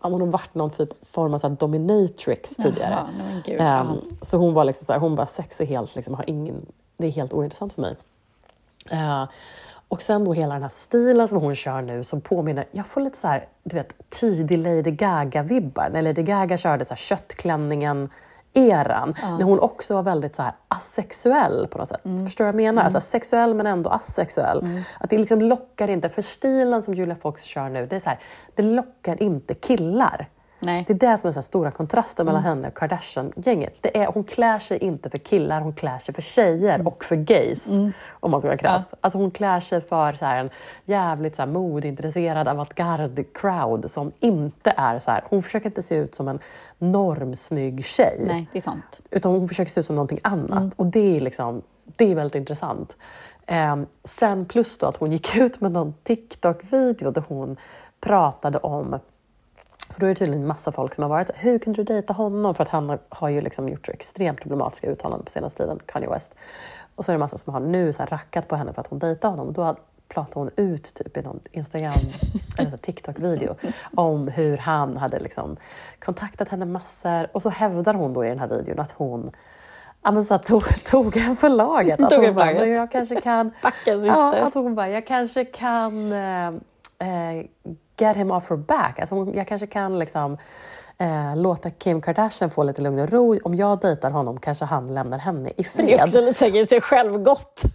hon 0.00 0.20
har 0.20 0.28
varit 0.28 0.54
någon 0.54 0.70
typ 0.70 0.88
form 1.12 1.34
av 1.34 1.38
så 1.38 1.48
dominatrix 1.48 2.56
tidigare. 2.56 2.90
Jaha, 2.90 3.08
men 3.18 3.42
gud, 3.46 3.60
Ehm, 3.60 4.00
så 4.22 4.36
hon 4.38 4.54
var 4.54 4.64
liksom 4.64 4.86
så 4.86 4.92
här, 4.92 5.00
hon 5.00 5.14
bara 5.16 5.26
sex 5.26 5.60
är 5.60 5.66
helt, 5.66 5.96
liksom, 5.96 6.14
har 6.14 6.30
ingen, 6.30 6.66
det 6.96 7.06
är 7.06 7.10
helt 7.10 7.32
ointressant 7.32 7.72
för 7.72 7.80
mig. 7.80 7.96
Eh, 8.90 9.24
Och 9.88 10.02
sen 10.02 10.24
då 10.24 10.32
hela 10.32 10.54
den 10.54 10.62
här 10.62 10.70
stilen 10.70 11.28
som 11.28 11.38
hon 11.38 11.54
kör 11.54 11.82
nu 11.82 12.04
som 12.04 12.20
påminner, 12.20 12.66
jag 12.72 12.86
får 12.86 13.00
lite 13.00 13.18
så 13.18 13.28
här, 13.28 13.48
du 13.64 13.76
vet, 13.76 13.92
tidig 14.10 14.58
Lady 14.58 14.90
Gaga-vibbar. 14.90 15.90
När 15.92 16.02
Lady 16.02 16.22
Gaga 16.22 16.56
körde 16.56 16.84
så 16.84 16.94
här 16.94 16.96
köttklänningen 16.98 18.08
eran, 18.54 19.14
när 19.22 19.42
hon 19.42 19.60
också 19.60 19.94
var 19.94 20.02
väldigt 20.02 20.36
så 20.36 20.42
här 20.42 20.52
asexuell 20.68 21.66
på 21.70 21.78
något 21.78 21.88
sätt. 21.88 22.00
Förstår 22.24 22.44
du 22.44 22.52
vad 22.52 22.62
jag 22.62 22.74
menar? 22.74 22.82
Alltså 22.82 23.00
sexuell 23.00 23.54
men 23.54 23.66
ändå 23.66 23.90
asexuell. 23.90 24.84
Att 25.00 25.10
det 25.10 25.18
liksom 25.18 25.40
lockar 25.42 25.88
inte, 25.88 26.08
för 26.08 26.22
stilen 26.22 26.82
som 26.82 26.94
Julia 26.94 27.14
Fox 27.14 27.44
kör 27.44 27.68
nu, 27.68 27.86
det 27.86 27.96
är 27.96 28.00
så 28.00 28.08
här, 28.08 28.18
det 28.54 28.62
lockar 28.62 29.22
inte 29.22 29.54
killar. 29.54 30.28
Nej. 30.62 30.84
Det 30.86 30.92
är 30.92 31.10
det 31.10 31.18
som 31.18 31.28
är 31.28 31.34
den 31.34 31.42
stora 31.42 31.70
kontrasten 31.70 32.26
mellan 32.26 32.42
henne 32.42 32.68
och 32.68 32.74
Kardashian-gänget. 32.74 33.76
Det 33.80 33.98
är, 33.98 34.06
hon 34.06 34.24
klär 34.24 34.58
sig 34.58 34.78
inte 34.78 35.10
för 35.10 35.18
killar, 35.18 35.60
hon 35.60 35.72
klär 35.72 35.98
sig 35.98 36.14
för 36.14 36.22
tjejer 36.22 36.86
och 36.86 37.04
för 37.04 37.16
gays. 37.16 37.68
Om 38.10 38.30
man 38.30 38.40
ska 38.40 38.48
vara 38.48 38.58
krass. 38.58 38.94
Alltså 39.00 39.18
hon 39.18 39.30
klär 39.30 39.60
sig 39.60 39.80
för 39.80 40.12
så 40.12 40.24
här, 40.24 40.40
en 40.40 40.50
jävligt 40.84 41.36
så 41.36 41.42
här, 41.42 41.46
modeintresserad 41.46 42.48
avantgarde-crowd 42.48 43.90
som 43.90 44.12
inte 44.20 44.74
är 44.76 44.98
så 44.98 45.10
här. 45.10 45.24
Hon 45.28 45.42
försöker 45.42 45.66
inte 45.66 45.82
se 45.82 45.94
ut 45.94 46.14
som 46.14 46.28
en 46.28 46.38
normsnygg 46.78 47.84
tjej. 47.84 48.22
Nej, 48.26 48.48
det 48.52 48.58
är 48.58 48.62
sant. 48.62 49.00
Utan 49.10 49.32
hon 49.32 49.48
försöker 49.48 49.70
se 49.70 49.80
ut 49.80 49.86
som 49.86 49.96
någonting 49.96 50.20
annat. 50.22 50.74
Och 50.76 50.86
det 50.86 51.16
är, 51.16 51.20
liksom, 51.20 51.62
det 51.96 52.10
är 52.10 52.14
väldigt 52.14 52.34
intressant. 52.34 52.96
Ehm, 53.46 53.86
sen 54.04 54.44
plus 54.44 54.78
då 54.78 54.86
att 54.86 54.96
hon 54.96 55.12
gick 55.12 55.36
ut 55.36 55.60
med 55.60 55.72
någon 55.72 55.94
TikTok-video 56.02 57.10
där 57.10 57.24
hon 57.28 57.56
pratade 58.00 58.58
om 58.58 58.98
för 59.92 60.00
då 60.00 60.06
är 60.06 60.10
det 60.10 60.14
tydligen 60.14 60.46
massa 60.46 60.72
folk 60.72 60.94
som 60.94 61.02
har 61.02 61.08
varit 61.08 61.30
hur 61.34 61.58
kunde 61.58 61.76
du 61.76 61.84
dejta 61.84 62.12
honom? 62.12 62.54
För 62.54 62.62
att 62.62 62.68
han 62.68 62.98
har, 63.08 63.28
ju 63.28 63.40
liksom 63.40 63.68
gjort 63.68 63.88
extremt 63.88 64.40
problematiska 64.40 64.90
uttalanden 64.90 65.24
på 65.24 65.30
senaste 65.30 65.62
tiden, 65.62 65.78
Kanye 65.86 66.08
West. 66.08 66.34
Och 66.94 67.04
så 67.04 67.12
är 67.12 67.14
det 67.14 67.18
massa 67.18 67.38
som 67.38 67.52
har 67.52 67.60
nu 67.60 67.92
så 67.92 68.02
här 68.02 68.06
rackat 68.06 68.48
på 68.48 68.56
henne 68.56 68.72
för 68.72 68.80
att 68.80 68.86
hon 68.86 68.98
dejtar 68.98 69.30
honom. 69.30 69.52
Då 69.52 69.76
pratade 70.08 70.40
hon 70.40 70.50
ut 70.56 70.94
typ 70.94 71.16
i 71.16 71.22
någon 71.22 71.40
Instagram 71.52 71.94
eller 72.58 72.76
TikTok-video 72.76 73.54
om 73.94 74.28
hur 74.28 74.56
han 74.56 74.96
hade 74.96 75.20
liksom 75.20 75.56
kontaktat 75.98 76.48
henne 76.48 76.64
massor. 76.64 77.28
Och 77.32 77.42
så 77.42 77.48
hävdar 77.48 77.94
hon 77.94 78.12
då 78.12 78.24
i 78.24 78.28
den 78.28 78.38
här 78.38 78.48
videon 78.48 78.78
att 78.80 78.92
hon 78.92 79.30
Ja, 80.04 80.24
så 80.24 80.34
här, 80.34 80.38
tog, 80.38 80.84
tog 80.84 81.16
en 81.16 81.36
för 81.36 81.48
laget. 81.48 82.00
Att 82.00 82.10
Tog 82.10 82.24
hon 82.24 82.34
bara, 82.34 82.46
för 82.46 82.52
laget. 82.54 82.68
"Men 82.68 82.76
jag 82.76 82.90
kanske 82.90 83.20
kan... 83.20 83.52
Backa, 83.62 83.92
syster. 83.92 84.06
Ja, 84.06 84.34
att 84.36 84.54
hon 84.54 84.74
bara, 84.74 84.88
jag 84.88 85.06
kanske 85.06 85.44
kan 85.44 86.12
eh, 86.12 86.50
eh, 87.02 87.46
get 87.98 88.16
him 88.16 88.30
off 88.30 88.50
her 88.50 88.56
back. 88.56 88.98
Alltså, 88.98 89.26
jag 89.34 89.48
kanske 89.48 89.66
kan 89.66 89.98
liksom, 89.98 90.36
eh, 90.98 91.36
låta 91.36 91.70
Kim 91.70 92.00
Kardashian 92.00 92.50
få 92.50 92.62
lite 92.64 92.82
lugn 92.82 92.98
och 92.98 93.10
ro. 93.10 93.38
Om 93.44 93.54
jag 93.54 93.80
dejtar 93.80 94.10
honom 94.10 94.40
kanske 94.40 94.64
han 94.64 94.94
lämnar 94.94 95.18
henne 95.18 95.50
i 95.50 95.52
Det 95.56 95.62
är 95.62 95.86
fred. 95.86 96.00
också 96.04 96.20
lite 96.20 96.38
säkert 96.38 96.68
sig 96.68 96.80
självgott. 96.80 97.62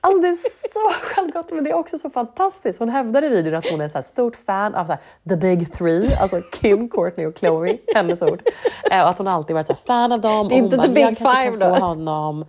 Alltså 0.00 0.20
det 0.20 0.28
är 0.28 0.34
så 0.72 1.04
självgott 1.06 1.52
men 1.52 1.64
det 1.64 1.70
är 1.70 1.74
också 1.74 1.98
så 1.98 2.10
fantastiskt. 2.10 2.78
Hon 2.78 2.88
hävdar 2.88 3.24
i 3.24 3.28
videon 3.28 3.54
att 3.54 3.66
hon 3.70 3.80
är 3.80 3.88
så 3.88 3.94
här 3.98 4.02
stort 4.02 4.36
fan 4.36 4.74
av 4.74 4.84
så 4.84 4.92
här, 4.92 5.00
the 5.28 5.36
big 5.36 5.72
three, 5.72 6.14
alltså 6.20 6.40
Kim, 6.52 6.88
Courtney 6.90 7.26
och 7.26 7.38
Chloe, 7.38 7.78
hennes 7.94 8.22
ord. 8.22 8.42
Eh, 8.90 9.02
Och 9.02 9.08
att 9.08 9.18
hon 9.18 9.28
alltid 9.28 9.54
varit 9.54 9.66
så 9.66 9.74
fan 9.74 10.12
av 10.12 10.20
dem. 10.20 10.48
Det 10.48 10.54
är 10.54 10.58
och 10.58 10.64
inte 10.64 10.76
hon 10.76 10.84
the 10.84 10.88
bara, 10.88 10.94
big 10.94 11.04
jag 11.04 11.16
kanske 11.18 11.36
five 11.42 11.58
kan 11.58 11.68
då." 11.68 11.74
få 11.76 11.80
honom. 11.86 12.44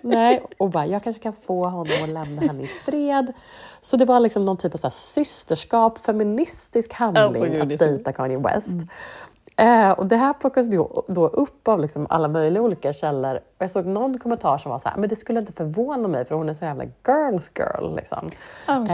Nej, 0.00 0.42
och 0.58 0.70
bara, 0.70 0.86
jag 0.86 1.02
kanske 1.02 1.22
kan 1.22 1.32
få 1.46 1.66
honom 1.68 2.02
att 2.02 2.08
lämna 2.08 2.42
henne 2.42 2.62
i 2.62 2.66
fred. 2.84 3.32
Så 3.84 3.96
det 3.96 4.04
var 4.04 4.20
liksom 4.20 4.44
någon 4.44 4.56
typ 4.56 4.74
av 4.74 4.78
så 4.78 4.90
systerskap, 4.90 5.98
feministisk 5.98 6.92
handling 6.92 7.54
är 7.54 7.72
att 7.72 7.78
så- 7.78 7.84
dejta 7.84 8.12
Kanye 8.12 8.38
West. 8.38 8.78
Eh, 9.56 9.90
och 9.90 10.06
det 10.06 10.16
här 10.16 10.32
plockas 10.32 10.66
då, 10.70 11.04
då 11.08 11.28
upp 11.28 11.68
av 11.68 11.80
liksom 11.80 12.06
alla 12.10 12.28
möjliga 12.28 12.62
olika 12.62 12.92
källor. 12.92 13.34
Och 13.36 13.42
jag 13.58 13.70
såg 13.70 13.86
någon 13.86 14.18
kommentar 14.18 14.58
som 14.58 14.70
var 14.70 14.78
så 14.78 14.88
här, 14.88 14.96
men 14.96 15.08
det 15.08 15.16
skulle 15.16 15.38
inte 15.40 15.52
förvåna 15.52 16.08
mig 16.08 16.24
för 16.24 16.34
hon 16.34 16.48
är 16.48 16.54
så 16.54 16.64
jävla 16.64 16.84
girls 17.06 17.50
girl. 17.58 17.96
Liksom. 17.96 18.30
Ehm, 18.68 18.86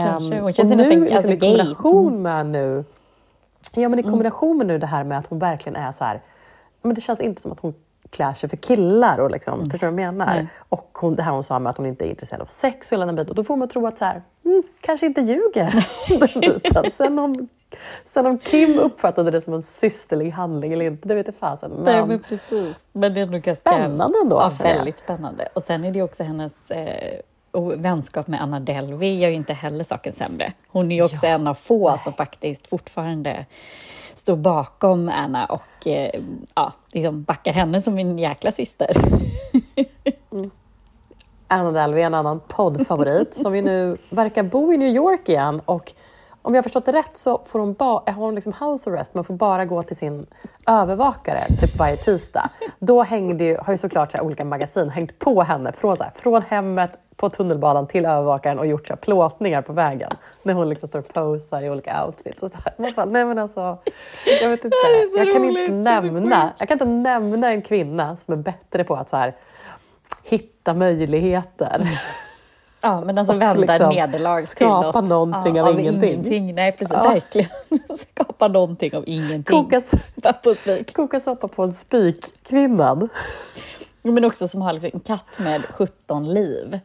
Hon 0.43 0.53
känns 0.53 0.71
och 0.71 0.77
nu 0.77 0.85
liksom 0.99 1.15
alltså, 1.15 1.31
i 1.31 1.35
gay. 1.35 1.49
Mm. 1.53 1.75
kombination 1.75 2.21
med 2.21 2.45
nu, 2.45 2.83
ja 3.73 3.89
men 3.89 3.99
i 3.99 4.03
kombination 4.03 4.57
med 4.57 4.67
nu 4.67 4.77
det 4.77 4.85
här 4.87 5.03
med 5.03 5.17
att 5.17 5.27
hon 5.27 5.39
verkligen 5.39 5.75
är 5.75 5.91
så 5.91 6.03
här, 6.03 6.21
men 6.81 6.95
det 6.95 7.01
känns 7.01 7.21
inte 7.21 7.41
som 7.41 7.51
att 7.51 7.59
hon 7.59 7.73
klär 8.09 8.33
sig 8.33 8.49
för 8.49 8.57
killar 8.57 9.19
och 9.19 9.31
liksom, 9.31 9.69
förstår 9.69 9.87
du 9.87 9.93
vad 9.93 10.01
jag 10.03 10.13
menar? 10.13 10.35
Nej. 10.35 10.47
Och 10.69 10.97
hon, 11.01 11.15
det 11.15 11.23
här 11.23 11.31
hon 11.31 11.43
sa 11.43 11.59
med 11.59 11.69
att 11.69 11.77
hon 11.77 11.85
inte 11.85 12.05
är 12.05 12.09
intresserad 12.09 12.41
av 12.41 12.45
sex 12.45 12.87
och 12.87 12.91
hela 12.93 13.05
den 13.05 13.15
biten. 13.15 13.29
Och 13.29 13.35
då 13.35 13.43
får 13.43 13.55
man 13.55 13.67
tro 13.69 13.87
att 13.87 13.97
så 13.97 14.05
här, 14.05 14.21
mm, 14.45 14.63
kanske 14.89 15.05
inte 15.05 15.21
ljuger 15.21 15.85
den 16.19 16.41
biten. 16.41 16.91
Sen 16.91 17.19
om, 17.19 17.47
sen 18.05 18.25
om 18.25 18.39
Kim 18.39 18.79
uppfattade 18.79 19.31
det 19.31 19.41
som 19.41 19.53
en 19.53 19.61
systerlig 19.61 20.31
handling 20.31 20.73
eller 20.73 20.85
inte, 20.85 21.07
det 21.07 21.15
vet 21.15 21.27
jag 21.27 21.35
fasen. 21.35 21.71
Men, 21.71 21.83
Nej, 21.83 22.05
men 22.05 22.19
precis. 22.19 22.75
Men 22.91 23.13
det 23.13 23.21
är 23.21 23.25
nog 23.25 23.41
ganska... 23.41 23.55
Spännande 23.55 24.17
ändå, 24.23 24.35
Ja, 24.35 24.51
väldigt 24.63 24.99
spännande. 24.99 25.47
Och 25.53 25.63
sen 25.63 25.85
är 25.85 25.91
det 25.91 26.01
också 26.01 26.23
hennes 26.23 26.71
eh, 26.71 27.19
och 27.51 27.85
vänskap 27.85 28.27
med 28.27 28.41
Anna 28.41 28.59
Delvey 28.59 29.17
gör 29.17 29.29
ju 29.29 29.35
inte 29.35 29.53
heller 29.53 29.83
saken 29.83 30.13
sämre. 30.13 30.53
Hon 30.67 30.91
är 30.91 30.95
ju 30.95 31.03
också 31.03 31.25
Ja, 31.25 31.29
en 31.31 31.47
av 31.47 31.53
få 31.53 31.99
som 32.03 32.13
faktiskt 32.13 32.67
fortfarande 32.67 33.45
står 34.15 34.35
bakom 34.35 35.09
Anna 35.09 35.45
och 35.45 35.87
eh, 35.87 36.21
ja, 36.55 36.73
liksom 36.93 37.23
backar 37.23 37.53
henne 37.53 37.81
som 37.81 37.99
en 37.99 38.19
jäkla 38.19 38.51
syster. 38.51 38.97
Anna 41.51 41.71
Delvey, 41.71 42.03
en 42.03 42.13
annan 42.13 42.39
poddfavorit, 42.47 43.35
som 43.35 43.51
vi 43.51 43.61
nu 43.61 43.97
verkar 44.09 44.43
bo 44.43 44.73
i 44.73 44.77
New 44.77 44.89
York 44.89 45.29
igen. 45.29 45.61
Och 45.65 45.93
om 46.41 46.55
jag 46.55 46.57
har 46.57 46.63
förstått 46.63 46.85
det 46.85 46.91
rätt 46.91 47.17
så 47.17 47.41
får 47.45 47.59
hon, 47.59 47.73
ba, 47.73 48.03
har 48.05 48.13
hon 48.13 48.35
liksom 48.35 48.53
house 48.59 48.89
arrest, 48.89 49.13
man 49.13 49.23
får 49.23 49.33
bara 49.33 49.65
gå 49.65 49.83
till 49.83 49.95
sin 49.95 50.25
övervakare 50.67 51.47
typ 51.59 51.77
varje 51.77 51.97
tisdag. 51.97 52.49
Då 52.79 53.03
hängde 53.03 53.43
ju, 53.43 53.57
har 53.57 53.73
ju 53.73 53.77
såklart 53.77 54.11
så 54.11 54.17
här 54.17 54.25
olika 54.25 54.45
magasin 54.45 54.89
hängt 54.89 55.19
på 55.19 55.41
henne 55.41 55.71
från, 55.71 55.97
så 55.97 56.03
här, 56.03 56.11
från 56.15 56.41
hemmet 56.41 56.91
på 57.15 57.29
tunnelbanan 57.29 57.87
till 57.87 58.05
övervakaren 58.05 58.59
och 58.59 58.67
gjort 58.67 58.87
så 58.87 58.93
här 58.93 58.97
plåtningar 58.97 59.61
på 59.61 59.73
vägen. 59.73 60.11
När 60.43 60.53
hon 60.53 60.69
liksom 60.69 60.89
står 60.89 60.99
och 60.99 61.13
posar 61.13 61.61
i 61.61 61.69
olika 61.69 62.05
outfits. 62.05 62.43
Och 62.43 62.51
så 62.51 62.57
här. 62.65 62.93
Bara, 62.95 63.05
nej 63.05 63.25
men 63.25 63.39
alltså, 63.39 63.77
jag 64.41 64.49
vet 64.49 64.65
inte. 64.65 64.77
Jag 65.17 65.33
kan 65.33 65.43
roligt, 65.43 65.69
inte 65.69 65.71
nämna, 65.71 66.53
jag 66.59 66.67
kan 66.67 66.75
inte 66.75 66.85
nämna 66.85 67.51
en 67.51 67.61
kvinna 67.61 68.17
som 68.17 68.33
är 68.33 68.37
bättre 68.37 68.83
på 68.83 68.95
att 68.95 69.09
så 69.09 69.17
här, 69.17 69.35
hitta 70.69 70.73
möjligheter. 70.73 71.99
Ja, 72.81 73.01
men 73.01 73.17
alltså 73.17 73.33
vända 73.33 73.53
liksom 73.73 73.89
nederlag 73.89 74.37
till 74.37 74.47
skapa 74.47 75.01
något, 75.01 75.09
någonting 75.09 75.61
av 75.61 75.79
ingenting. 75.79 76.55
Nej, 76.55 76.71
precis. 76.71 76.93
Ja. 76.93 77.03
Verkligen. 77.03 77.49
skapa 78.13 78.47
någonting 78.47 78.95
av 78.95 79.03
ingenting. 79.07 79.43
Koka, 79.63 79.81
Bara 80.15 80.33
på 80.33 80.55
spik. 80.55 80.93
koka 80.95 81.19
soppa 81.19 81.47
på 81.47 81.63
en 81.63 81.73
spik, 81.73 82.25
kvinnan. 82.43 83.09
Men 84.01 84.25
också 84.25 84.47
som 84.47 84.61
har 84.61 84.73
liksom 84.73 84.89
en 84.93 84.99
katt 84.99 85.39
med 85.39 85.61
17 85.65 86.33
liv. 86.33 86.79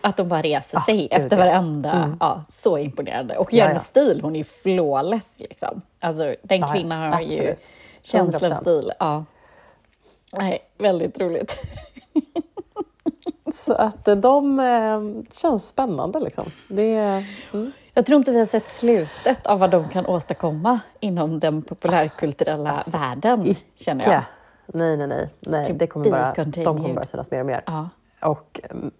Att 0.00 0.16
de 0.16 0.28
bara 0.28 0.42
reser 0.42 0.78
Ah, 0.78 0.80
sig 0.80 0.96
gud, 0.96 1.08
efter 1.10 1.36
ja. 1.38 1.44
varenda. 1.44 2.16
Ja, 2.20 2.44
så 2.48 2.78
imponerande. 2.78 3.36
Och 3.36 3.52
gör 3.52 3.64
Ja, 3.64 3.68
ja. 3.68 3.72
med 3.72 3.82
stil. 3.82 4.20
Hon 4.22 4.36
är 4.36 4.44
flawless. 4.44 5.28
Liksom. 5.36 5.82
Alltså, 6.00 6.22
den 6.42 6.60
Ja, 6.60 6.66
ja, 6.66 6.72
kvinnan 6.72 7.12
har 7.12 7.20
ju 7.20 7.26
absolut. 7.26 7.68
känsla 8.02 8.48
och 8.48 8.54
100%. 8.54 8.60
stil. 8.60 8.92
Ja. 8.98 9.24
Nej, 10.32 10.58
väldigt 10.78 11.18
roligt. 11.20 11.56
Så 13.52 13.74
att 13.74 14.08
eh, 14.08 14.16
de 14.16 14.60
eh, 14.60 15.00
känns 15.32 15.68
spännande 15.68 16.20
liksom. 16.20 16.44
Det, 16.68 17.24
mm. 17.52 17.72
Jag 17.94 18.06
tror 18.06 18.16
inte 18.16 18.30
vi 18.30 18.38
har 18.38 18.46
sett 18.46 18.68
slutet 18.68 19.46
av 19.46 19.58
vad 19.58 19.70
de 19.70 19.88
kan 19.88 20.06
åstadkomma 20.06 20.80
inom 21.00 21.40
den 21.40 21.62
populärkulturella 21.62 22.82
världen, 22.92 23.54
känner 23.74 24.04
jag. 24.04 24.14
Ja. 24.14 24.22
Nej, 24.66 24.96
nej, 24.96 25.06
nej. 25.06 25.30
nej 25.40 25.66
To 25.66 25.72
det 25.72 25.86
kommer 25.86 26.10
bara, 26.10 26.32
de 26.34 26.62
kommer 26.64 26.94
bara 26.94 27.06
synas 27.06 27.30
mer 27.30 27.40
och 27.40 27.46
mer. 27.46 27.62
Ja. 27.66 27.88
Och 28.22 28.60
mm, 28.70 28.90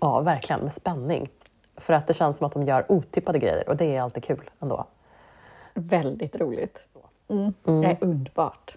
ja, 0.00 0.20
verkligen 0.20 0.60
med 0.60 0.72
spänning. 0.72 1.28
För 1.76 1.92
att 1.92 2.06
det 2.06 2.14
känns 2.14 2.36
som 2.36 2.46
att 2.46 2.52
de 2.52 2.62
gör 2.62 2.92
otippade 2.92 3.38
grejer 3.38 3.68
och 3.68 3.76
det 3.76 3.96
är 3.96 4.02
alltid 4.02 4.24
kul 4.24 4.50
ändå. 4.60 4.86
Väldigt 5.74 6.36
roligt. 6.36 6.78
Mm. 7.28 7.54
Det 7.64 7.86
är 7.86 7.96
underbart. 8.00 8.76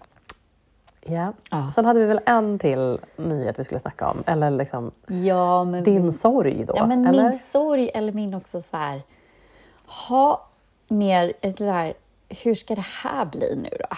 Ja. 1.08 1.32
Ja. 1.50 1.70
Sen 1.74 1.84
hade 1.84 2.00
vi 2.00 2.06
väl 2.06 2.20
en 2.26 2.58
till 2.58 2.98
nyhet 3.16 3.58
vi 3.58 3.64
skulle 3.64 3.80
snacka 3.80 4.10
om. 4.10 4.22
Eller 4.26 4.50
liksom 4.50 4.90
Ja, 5.06 5.64
men 5.64 5.84
din 5.84 6.12
sorg 6.12 6.64
då? 6.64 6.72
Ja, 6.76 6.86
men 6.86 7.06
eller? 7.06 7.30
min 7.30 7.40
sorg 7.52 7.90
eller 7.94 8.12
min 8.12 8.34
också 8.34 8.62
så 8.62 8.76
här, 8.76 9.02
ha 10.08 10.46
mer 10.88 11.32
ett 11.40 11.58
här, 11.60 11.94
hur 12.28 12.54
ska 12.54 12.74
det 12.74 12.86
här 13.02 13.24
bli 13.24 13.56
nu 13.56 13.68
då? 13.80 13.96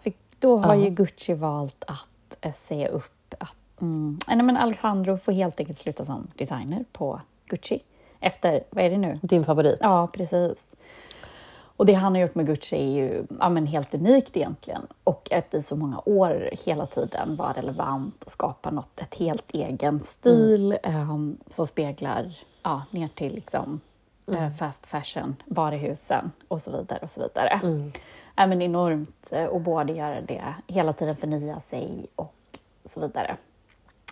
För 0.00 0.12
då 0.38 0.56
har 0.56 0.74
Ja. 0.74 0.84
ju 0.84 0.90
Gucci 0.90 1.34
valt 1.34 1.84
att 1.86 2.36
eh, 2.40 2.52
säga 2.52 2.88
upp 2.88 3.34
att 3.38 3.80
mm, 3.80 4.18
nej, 4.28 4.42
men 4.42 4.56
Alejandro 4.56 5.18
får 5.18 5.32
helt 5.32 5.60
enkelt 5.60 5.78
sluta 5.78 6.04
som 6.04 6.26
designer 6.36 6.84
på 6.92 7.20
Gucci 7.46 7.82
efter, 8.20 8.64
vad 8.70 8.84
är 8.84 8.90
det 8.90 8.98
nu? 8.98 9.18
Din 9.22 9.44
favorit? 9.44 9.78
Ja, 9.80 10.08
precis. 10.12 10.62
Och 11.76 11.86
det 11.86 11.92
han 11.92 12.14
har 12.14 12.22
gjort 12.22 12.34
med 12.34 12.46
Gucci 12.46 12.76
är 12.76 12.90
ju 12.90 13.26
ja, 13.40 13.48
men 13.48 13.66
helt 13.66 13.94
unikt 13.94 14.36
egentligen. 14.36 14.86
Och 15.04 15.32
att 15.32 15.54
i 15.54 15.62
så 15.62 15.76
många 15.76 16.02
år 16.04 16.50
hela 16.64 16.86
tiden 16.86 17.36
vara 17.36 17.52
relevant 17.52 18.24
och 18.24 18.30
skapa 18.30 18.70
något, 18.70 19.00
ett 19.00 19.14
helt 19.14 19.50
egen 19.50 20.00
stil 20.00 20.78
ehm, 20.82 21.36
som 21.50 21.66
speglar 21.66 22.38
ja, 22.62 22.82
ner 22.90 23.08
till 23.08 23.34
liksom, 23.34 23.80
eh, 24.26 24.50
fast 24.50 24.86
fashion, 24.86 25.36
varuhusen 25.44 26.32
och 26.48 26.60
så 26.60 26.70
vidare. 26.70 26.98
och 27.02 27.10
så 27.10 27.22
vidare. 27.22 27.60
Ja, 28.36 28.46
men 28.46 28.62
enormt 28.62 29.32
eh, 29.32 29.44
och 29.44 29.60
både 29.60 29.92
göra 29.92 30.20
det, 30.20 30.54
hela 30.66 30.92
tiden 30.92 31.16
förnya 31.16 31.60
sig 31.60 32.06
och 32.16 32.34
så 32.84 33.00
vidare. 33.00 33.36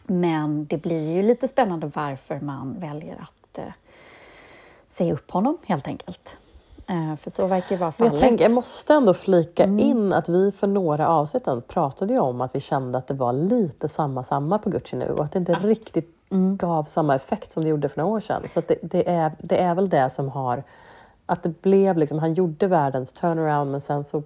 Men 0.07 0.67
det 0.67 0.79
blir 0.79 1.13
ju 1.13 1.23
lite 1.23 1.49
spännande 1.49 1.91
varför 1.95 2.41
man 2.41 2.81
väljer 2.81 3.17
att 3.17 3.59
eh, 3.59 3.73
säga 4.89 5.13
upp 5.13 5.31
honom 5.31 5.59
helt 5.67 5.87
enkelt. 5.87 6.39
Eh, 6.87 7.17
för 7.17 7.31
så 7.31 7.47
verkar 7.47 7.77
vara 7.77 7.93
fallet. 7.93 8.13
jag, 8.13 8.21
tänker, 8.21 8.45
jag 8.45 8.53
måste 8.55 8.95
ändå 8.95 9.15
flika 9.15 9.65
Mm. 9.65 9.79
in 9.79 10.13
att 10.13 10.29
vi 10.29 10.53
för 10.53 10.67
några 10.67 11.09
avsnitt 11.09 11.45
pratade 11.69 12.13
ju 12.13 12.19
om 12.21 12.41
att 12.41 12.55
vi 12.55 12.61
kände 12.61 12.99
att 12.99 13.07
det 13.07 13.15
var 13.15 13.33
lite 13.33 13.89
samma 13.89 14.25
samma 14.25 14.59
på 14.59 14.71
Gucci 14.71 14.97
nu 14.97 15.07
och 15.09 15.25
att 15.25 15.33
det 15.33 15.39
inte 15.39 15.53
riktigt 15.55 16.11
Mm. 16.31 16.57
gav 16.57 16.85
samma 16.85 17.15
effekt 17.15 17.53
som 17.53 17.63
det 17.63 17.69
gjorde 17.69 17.89
för 17.89 18.01
några 18.01 18.13
år 18.17 18.21
sedan. 18.21 18.43
Så 18.51 18.63
det, 18.69 18.77
det, 18.83 19.09
är, 19.11 19.33
det 19.39 19.61
är 19.63 19.75
väl 19.75 19.89
det 19.89 20.11
som 20.11 20.29
har... 20.29 20.63
Att 21.27 21.43
det 21.43 21.63
blev 21.63 21.99
liksom, 21.99 22.19
han 22.19 22.35
gjorde 22.35 22.67
världens 22.67 23.13
turnaround 23.13 23.71
men 23.71 23.81
sen 23.81 24.05
så 24.05 24.23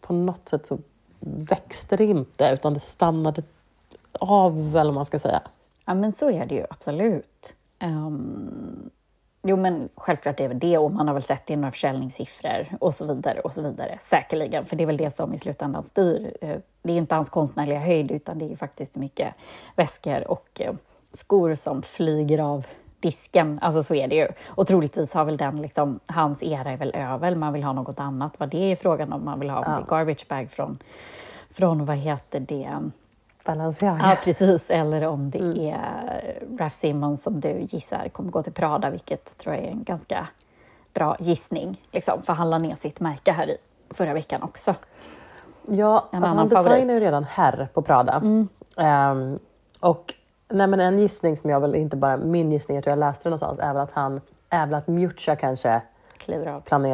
på 0.00 0.12
något 0.12 0.48
sätt 0.48 0.66
så 0.66 0.78
växte 1.20 1.96
det 1.96 2.04
inte 2.04 2.50
utan 2.54 2.74
det 2.74 2.80
stannade 2.80 3.42
av 4.20 4.52
eller 4.76 4.84
vad 4.84 4.94
man 4.94 5.04
ska 5.04 5.18
säga. 5.18 5.40
Ja, 5.84 5.94
men 5.94 6.12
så 6.12 6.30
är 6.30 6.46
det 6.46 6.54
ju 6.54 6.64
absolut. 6.70 7.54
Ehm, 7.78 8.90
jo, 9.48 9.56
men 9.56 9.88
självklart 9.94 10.40
är 10.40 10.48
det 10.48 10.54
det 10.54 10.78
och 10.78 10.90
man 10.92 11.06
har 11.08 11.14
väl 11.14 11.22
sett 11.22 11.46
det 11.46 11.52
i 11.52 11.56
några 11.56 11.72
försäljningssiffror 11.72 12.66
och 12.80 12.94
så 12.94 13.06
vidare 13.06 13.40
och 13.40 13.52
så 13.52 13.62
vidare. 13.62 13.96
Säkerligen, 14.00 14.64
för 14.64 14.76
det 14.76 14.84
är 14.84 14.86
väl 14.86 14.96
det 14.96 15.16
som 15.16 15.34
i 15.34 15.38
slutändan 15.38 15.82
styr. 15.82 16.36
Eh, 16.40 16.56
Det 16.82 16.92
är 16.92 16.96
inte 16.96 17.14
hans 17.14 17.30
konstnärliga 17.30 17.78
höjd 17.80 18.10
utan 18.10 18.38
det 18.38 18.52
är 18.52 18.56
faktiskt 18.56 18.96
mycket 18.96 19.34
väskor 19.76 20.30
och 20.30 20.60
eh, 20.60 20.74
skor 21.12 21.54
som 21.54 21.82
flyger 21.82 22.38
av 22.40 22.66
disken. 23.00 23.58
Alltså 23.62 23.82
så 23.82 23.94
är 23.94 24.08
det 24.08 24.16
ju. 24.16 24.28
Och 24.46 24.66
troligtvis 24.66 25.14
har 25.14 25.24
väl 25.24 25.36
den 25.36 25.62
liksom, 25.62 26.00
hans 26.06 26.42
era 26.42 26.70
är 26.70 26.76
väl 26.76 26.94
över. 26.94 27.34
Man 27.34 27.52
vill 27.52 27.64
ha 27.64 27.72
något 27.72 28.00
annat. 28.00 28.32
Vad 28.38 28.48
det 28.48 28.72
är 28.72 28.76
frågan 28.76 29.12
om. 29.12 29.24
Man 29.24 29.40
vill 29.40 29.50
ha 29.50 29.64
en 29.64 29.84
garbage 29.88 30.28
bag 30.28 30.50
från, 30.50 30.78
från 31.50 31.84
vad 31.86 31.96
heter 31.96 32.40
det? 32.40 32.70
Balenciaga. 33.46 34.00
Ja, 34.02 34.16
precis. 34.24 34.70
Eller 34.70 35.06
om 35.06 35.30
det 35.30 35.70
är 35.70 36.42
Raf 36.58 36.72
Simons 36.72 37.22
som 37.22 37.40
du 37.40 37.60
gissar 37.60 38.08
kommer 38.08 38.30
gå 38.30 38.42
till 38.42 38.52
Prada, 38.52 38.90
vilket 38.90 39.38
tror 39.38 39.54
jag 39.54 39.64
är 39.64 39.68
en 39.70 39.84
ganska 39.84 40.28
bra 40.94 41.16
gissning. 41.20 41.80
Liksom, 41.92 42.22
för 42.22 42.32
han 42.32 42.50
la 42.50 42.58
ner 42.58 42.74
sitt 42.74 43.00
märke 43.00 43.32
här 43.32 43.50
i 43.50 43.56
förra 43.90 44.14
veckan 44.14 44.42
också. 44.42 44.74
Ja, 45.68 46.08
En 46.10 46.22
alltså 46.24 46.36
han 46.36 46.48
designar 46.48 46.94
ju 46.94 47.00
redan 47.00 47.24
herr 47.24 47.68
på 47.74 47.82
Prada. 47.82 48.22
Ehm, 48.76 49.38
och 49.80 50.14
nej, 50.48 50.66
men 50.66 50.80
en 50.80 50.98
gissning 50.98 51.36
som 51.36 51.50
jag 51.50 51.60
väl, 51.60 51.74
inte 51.74 51.96
bara 51.96 52.16
min 52.16 52.52
gissning, 52.52 52.74
jag 52.74 52.84
tror 52.84 52.92
jag 52.92 52.98
läste 52.98 53.22
det 53.22 53.30
någonstans, 53.30 53.58
är 53.58 53.72
väl 53.72 53.82
att 53.82 53.92
han, 53.92 54.20
är 54.50 54.66
väl 54.66 54.74
att 54.74 54.86
Miuccia 54.86 55.36
kanske 55.36 55.80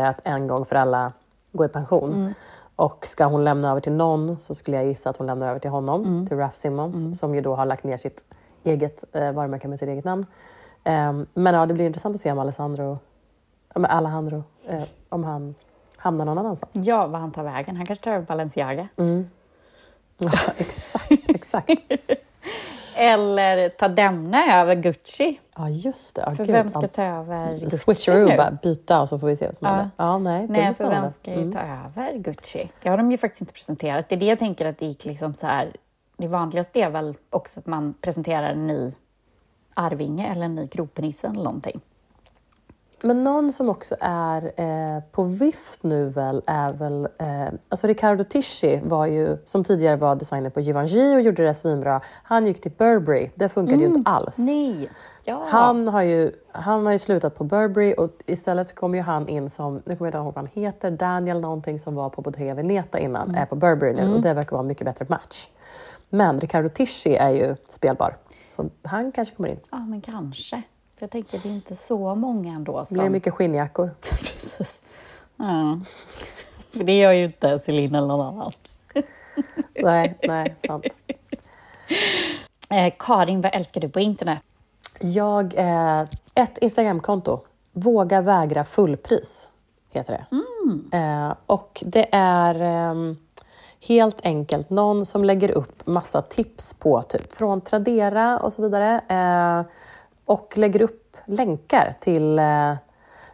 att 0.05 0.21
en 0.25 0.47
gång 0.47 0.65
för 0.65 0.77
alla 0.77 1.13
gå 1.53 1.65
i 1.65 1.69
pension. 1.69 2.35
Och 2.77 3.07
ska 3.07 3.25
hon 3.25 3.45
lämna 3.45 3.71
över 3.71 3.81
till 3.81 3.93
någon 3.93 4.41
så 4.41 4.55
skulle 4.55 4.77
jag 4.77 4.87
gissa 4.87 5.11
att 5.11 5.17
hon 5.17 5.27
lämnar 5.27 5.49
över 5.49 5.61
till 5.61 5.71
honom, 5.71 6.27
till 6.29 6.37
Raf 6.37 6.55
Simons, 6.55 7.19
som 7.19 7.35
ju 7.35 7.41
då 7.41 7.55
har 7.55 7.67
lagt 7.67 7.85
ner 7.85 7.97
sitt 7.97 8.25
eget 8.65 9.05
eh, 9.13 9.33
varumärke 9.33 9.69
med 9.69 9.79
sitt 9.79 9.89
eget 9.89 10.05
namn. 10.05 10.27
Ehm, 10.85 11.27
men 11.35 11.55
ja, 11.55 11.67
det 11.67 11.75
blir 11.75 11.87
intressant 11.87 12.15
att 12.15 12.21
se 12.23 12.33
om 12.33 12.39
Alessandro, 12.39 12.99
om 13.75 13.85
Alejandro, 13.85 14.45
eh, 14.67 14.83
om 15.09 15.25
han 15.25 15.55
hamnar 15.97 16.25
någon 16.25 16.39
annanstans. 16.39 16.87
Ja, 16.87 17.07
vad 17.07 17.21
han 17.21 17.33
tar 17.33 17.43
vägen. 17.43 17.77
Han 17.77 17.87
kanske 17.87 18.05
tar 18.05 18.11
över 18.13 18.27
Balenciaga. 18.27 18.89
Ja, 20.19 20.31
exakt, 20.57 21.29
exakt. 21.29 21.71
Eller 22.97 23.69
tar 23.69 23.89
denna 23.89 24.61
över 24.61 24.75
Gucci. 24.75 25.41
Ja, 25.57 25.69
just 25.69 26.17
det. 26.17 26.23
Ja, 26.27 26.35
För 26.35 26.45
gud. 26.45 26.53
vem 26.55 26.69
ska 26.69 26.81
Ja, 26.83 26.89
ta 26.89 27.03
över 27.03 27.59
Gucci 27.59 27.79
Switcheroo, 27.79 28.29
nu? 28.29 28.37
bara 28.37 28.51
byta 28.63 29.03
och 29.03 29.09
så 29.09 29.19
får 29.19 29.27
vi 29.27 29.37
se 29.37 29.47
vad 29.47 29.57
som 29.57 29.67
Ja. 29.67 29.73
händer. 29.75 29.91
Ja, 29.97 30.19
nej, 30.19 30.47
det 30.47 30.53
Nej, 30.53 30.75
för 30.75 30.91
vem 30.91 31.11
ska 31.13 31.35
ju 31.35 31.53
ta 31.53 31.59
över 31.61 32.19
Gucci? 32.19 32.69
Det 32.83 32.89
har 32.89 32.97
de 32.97 33.11
ju 33.11 33.19
faktiskt 33.19 33.41
inte 33.41 33.53
presenterat. 33.53 34.09
Det 34.09 34.15
är 34.15 34.19
det 34.21 34.27
jag 34.27 34.39
tänker 34.39 34.67
att 34.67 34.79
det 34.79 34.87
gick 34.87 35.05
liksom 35.05 35.35
så 35.35 35.47
här. 35.47 35.77
Det 36.17 36.27
vanligaste 36.29 36.81
är 36.81 36.91
väl 36.91 37.15
också 37.31 37.61
att 37.61 37.67
man 37.67 37.95
presenterar 38.01 38.51
en 38.51 38.67
ny 38.67 38.91
arvinge 39.75 40.33
eller 40.33 40.45
en 40.45 40.55
ny 40.55 40.69
kronprinse 40.69 41.27
eller 41.27 41.43
någonting. 41.43 41.81
Men 43.03 43.25
någon 43.25 43.53
som 43.53 43.69
också 43.69 43.97
är 44.01 44.53
eh, 44.57 45.03
på 45.13 45.23
vift 45.25 45.83
nu 45.83 46.09
väl 46.09 46.43
är 46.47 46.73
väl... 46.73 47.09
Eh, 47.19 47.55
alltså 47.69 47.87
Riccardo 47.87 48.25
Tisci 48.25 48.81
var 48.85 49.07
ju, 49.07 49.39
som 49.45 49.65
tidigare 49.65 49.97
var 49.97 50.17
designer 50.17 50.51
på 50.51 50.61
Givenchy 50.61 51.15
och 51.15 51.21
gjorde 51.21 51.45
det 51.45 51.55
svinbra. 51.55 52.01
Han 52.23 52.47
gick 52.47 52.61
till 52.61 52.73
Burberry. 52.79 53.31
Det 53.35 53.49
funkade 53.49 53.79
ju 53.79 53.87
inte 53.87 54.11
alls. 54.11 54.39
Nej! 54.39 54.91
Ja. 55.25 55.43
Han 55.49 55.89
har, 55.89 56.03
ju, 56.03 56.33
han 56.53 56.87
har 56.87 56.93
ju 56.93 56.99
slutat 56.99 57.35
på 57.35 57.45
Burberry 57.45 57.95
och 57.99 58.11
istället 58.27 58.69
så 58.69 58.75
kom 58.75 58.95
ju 58.95 59.01
han 59.01 59.29
in 59.29 59.51
som, 59.51 59.75
nu 59.75 59.97
kommer 59.97 59.97
jag 59.97 60.07
inte 60.09 60.19
ihåg 60.19 60.25
vad 60.25 60.35
han 60.35 60.63
heter, 60.63 60.91
Daniel 60.91 61.41
någonting 61.41 61.79
som 61.79 61.95
var 61.95 62.11
på 62.11 62.23
Bottega 62.23 62.55
Veneta 62.55 62.99
innan, 62.99 63.35
är 63.35 63.47
på 63.47 63.57
Burberry 63.57 63.95
nu 63.95 64.15
och 64.15 64.21
det 64.21 64.35
verkar 64.35 64.51
vara 64.51 64.61
en 64.61 64.69
mycket 64.69 64.85
bättre 64.85 65.07
match. 65.09 65.49
Men 66.11 66.41
Riccardo 66.41 66.69
Tisci 66.69 67.17
är 67.17 67.31
ju 67.31 67.57
spelbar, 67.71 68.17
så 68.49 68.71
han 68.83 69.13
kanske 69.13 69.35
kommer 69.35 69.49
in. 69.49 69.61
ja, 69.71 69.79
men 69.79 70.01
kanske. 70.01 70.63
Jag 71.03 71.11
tänker 71.11 71.39
det 71.39 71.49
är 71.49 71.53
inte 71.53 71.77
så 71.77 72.15
många 72.15 72.55
ändå 72.55 72.85
som... 72.85 72.95
Blir 72.95 73.05
det 73.05 73.11
mycket 73.11 73.35
skinnjackor? 73.35 73.91
Precis. 74.01 74.81
Ja. 75.37 75.81
För 76.71 76.85
det 76.85 76.99
gör 76.99 77.13
ju 77.13 77.25
inte 77.25 77.59
Celine 77.59 77.95
eller 77.95 78.07
någon 78.07 78.27
annan. 78.27 78.53
nej, 79.75 80.19
nej, 80.23 80.55
sant. 80.67 80.85
Eh, 82.71 82.93
Karin, 82.99 83.41
vad 83.41 83.55
älskar 83.55 83.81
du 83.81 83.89
på 83.89 84.01
internet? 84.01 84.43
Jag, 85.01 85.55
eh, 85.57 86.01
ett 86.35 86.59
Instagramkonto, 86.59 87.41
Våga 87.73 88.21
vägra 88.21 88.65
fullpris, 88.65 89.49
heter 89.91 90.13
det. 90.31 90.37
Eh, 90.97 91.35
och 91.47 91.83
det 91.87 92.09
är 92.13 92.55
ehm, 92.61 93.17
helt 93.81 94.27
enkelt 94.27 94.71
någon 94.71 95.07
som 95.07 95.25
lägger 95.25 95.51
upp 95.51 95.87
massa 95.87 96.23
tips 96.23 96.75
på 96.75 97.03
typ 97.03 97.33
från 97.33 97.61
Tradera 97.61 98.39
och 98.39 98.53
så 98.53 98.63
vidare. 98.63 99.01
Eh, 99.09 99.73
och 100.25 100.59
lägger 100.59 100.83
upp 100.83 101.17
länkar 101.27 101.95
till 102.01 102.39
eh, 102.39 102.71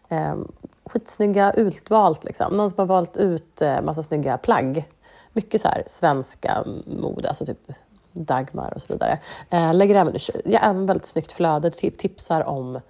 eh, 0.09 0.37
skitsnygga 0.85 1.53
utvalt. 1.53 2.25
Liksom. 2.25 2.57
Någon 2.57 2.71
som 2.71 2.79
har 2.79 2.87
valt 2.87 3.17
ut 3.17 3.63
eh, 3.63 3.83
massa 3.83 4.03
snygga 4.03 4.39
plagg. 4.39 4.89
Mycket 5.33 5.61
så 5.61 5.69
här 5.69 5.85
svenska 5.87 6.65
mode, 6.87 7.29
alltså 7.29 7.47
typ 7.47 7.73
Dagmar 8.13 8.73
och 8.75 8.83
så 8.83 8.93
vidare. 8.93 9.19
Eh, 9.51 9.75
lägger 9.75 9.95
även, 9.95 10.19
jag 10.45 10.61
har 10.61 10.71
även 10.71 10.87
väldigt 10.87 11.07
snyggt 11.07 11.33
flöde, 11.33 11.71
tipsar 11.71 12.45
om 12.45 12.81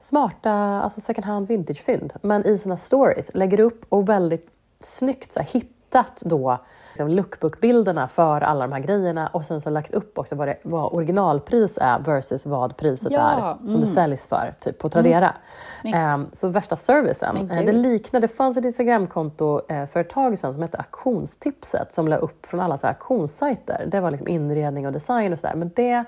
smarta 0.00 0.52
alltså 0.52 1.00
second 1.00 1.24
hand 1.24 1.48
vintage-fynd. 1.48 2.12
Men 2.22 2.46
i 2.46 2.58
sina 2.58 2.76
stories 2.76 3.30
lägger 3.34 3.60
upp 3.60 3.84
och 3.88 4.08
väldigt 4.08 4.48
snyggt 4.80 5.32
så 5.32 5.40
här, 5.40 5.46
hittat 5.46 6.22
då 6.24 6.58
liksom, 6.90 7.08
lookbook-bilderna 7.08 8.08
för 8.08 8.40
alla 8.40 8.66
de 8.66 8.72
här 8.72 8.80
grejerna 8.80 9.26
och 9.26 9.44
sen 9.44 9.60
så 9.60 9.70
lagt 9.70 9.94
upp 9.94 10.18
också 10.18 10.34
vad, 10.34 10.48
det, 10.48 10.56
vad 10.62 10.92
originalpris 10.92 11.78
är 11.80 11.98
versus 11.98 12.46
vad 12.46 12.76
priset 12.76 13.12
Ja, 13.12 13.30
är 13.30 13.66
som 13.66 13.66
det 13.66 13.86
mm. 13.86 13.94
säljs 13.94 14.26
för, 14.26 14.54
typ 14.60 14.78
på 14.78 14.88
Tradera. 14.88 15.34
Snyggt. 15.80 15.96
Ehm, 15.96 16.26
så 16.32 16.48
värsta 16.48 16.76
servicen. 16.76 17.50
Eh, 17.50 17.64
det 17.64 17.72
liknade, 17.72 18.26
det 18.26 18.32
fanns 18.34 18.56
ett 18.56 18.64
Instagramkonto 18.64 19.60
eh, 19.68 19.86
för 19.86 20.00
ett 20.00 20.10
tag 20.10 20.38
sedan 20.38 20.54
som 20.54 20.62
hette 20.62 20.78
Auktionstipset 20.78 21.94
som 21.94 22.08
la 22.08 22.16
upp 22.16 22.46
från 22.46 22.60
alla 22.60 22.78
så 22.78 22.86
här 22.86 22.94
auktionssajter. 22.94 23.86
Det 23.86 24.00
var 24.00 24.10
liksom 24.10 24.28
inredning 24.28 24.86
och 24.86 24.92
design 24.92 25.32
och 25.32 25.38
sådär. 25.38 25.54
Men 25.54 25.70
det, 25.76 26.04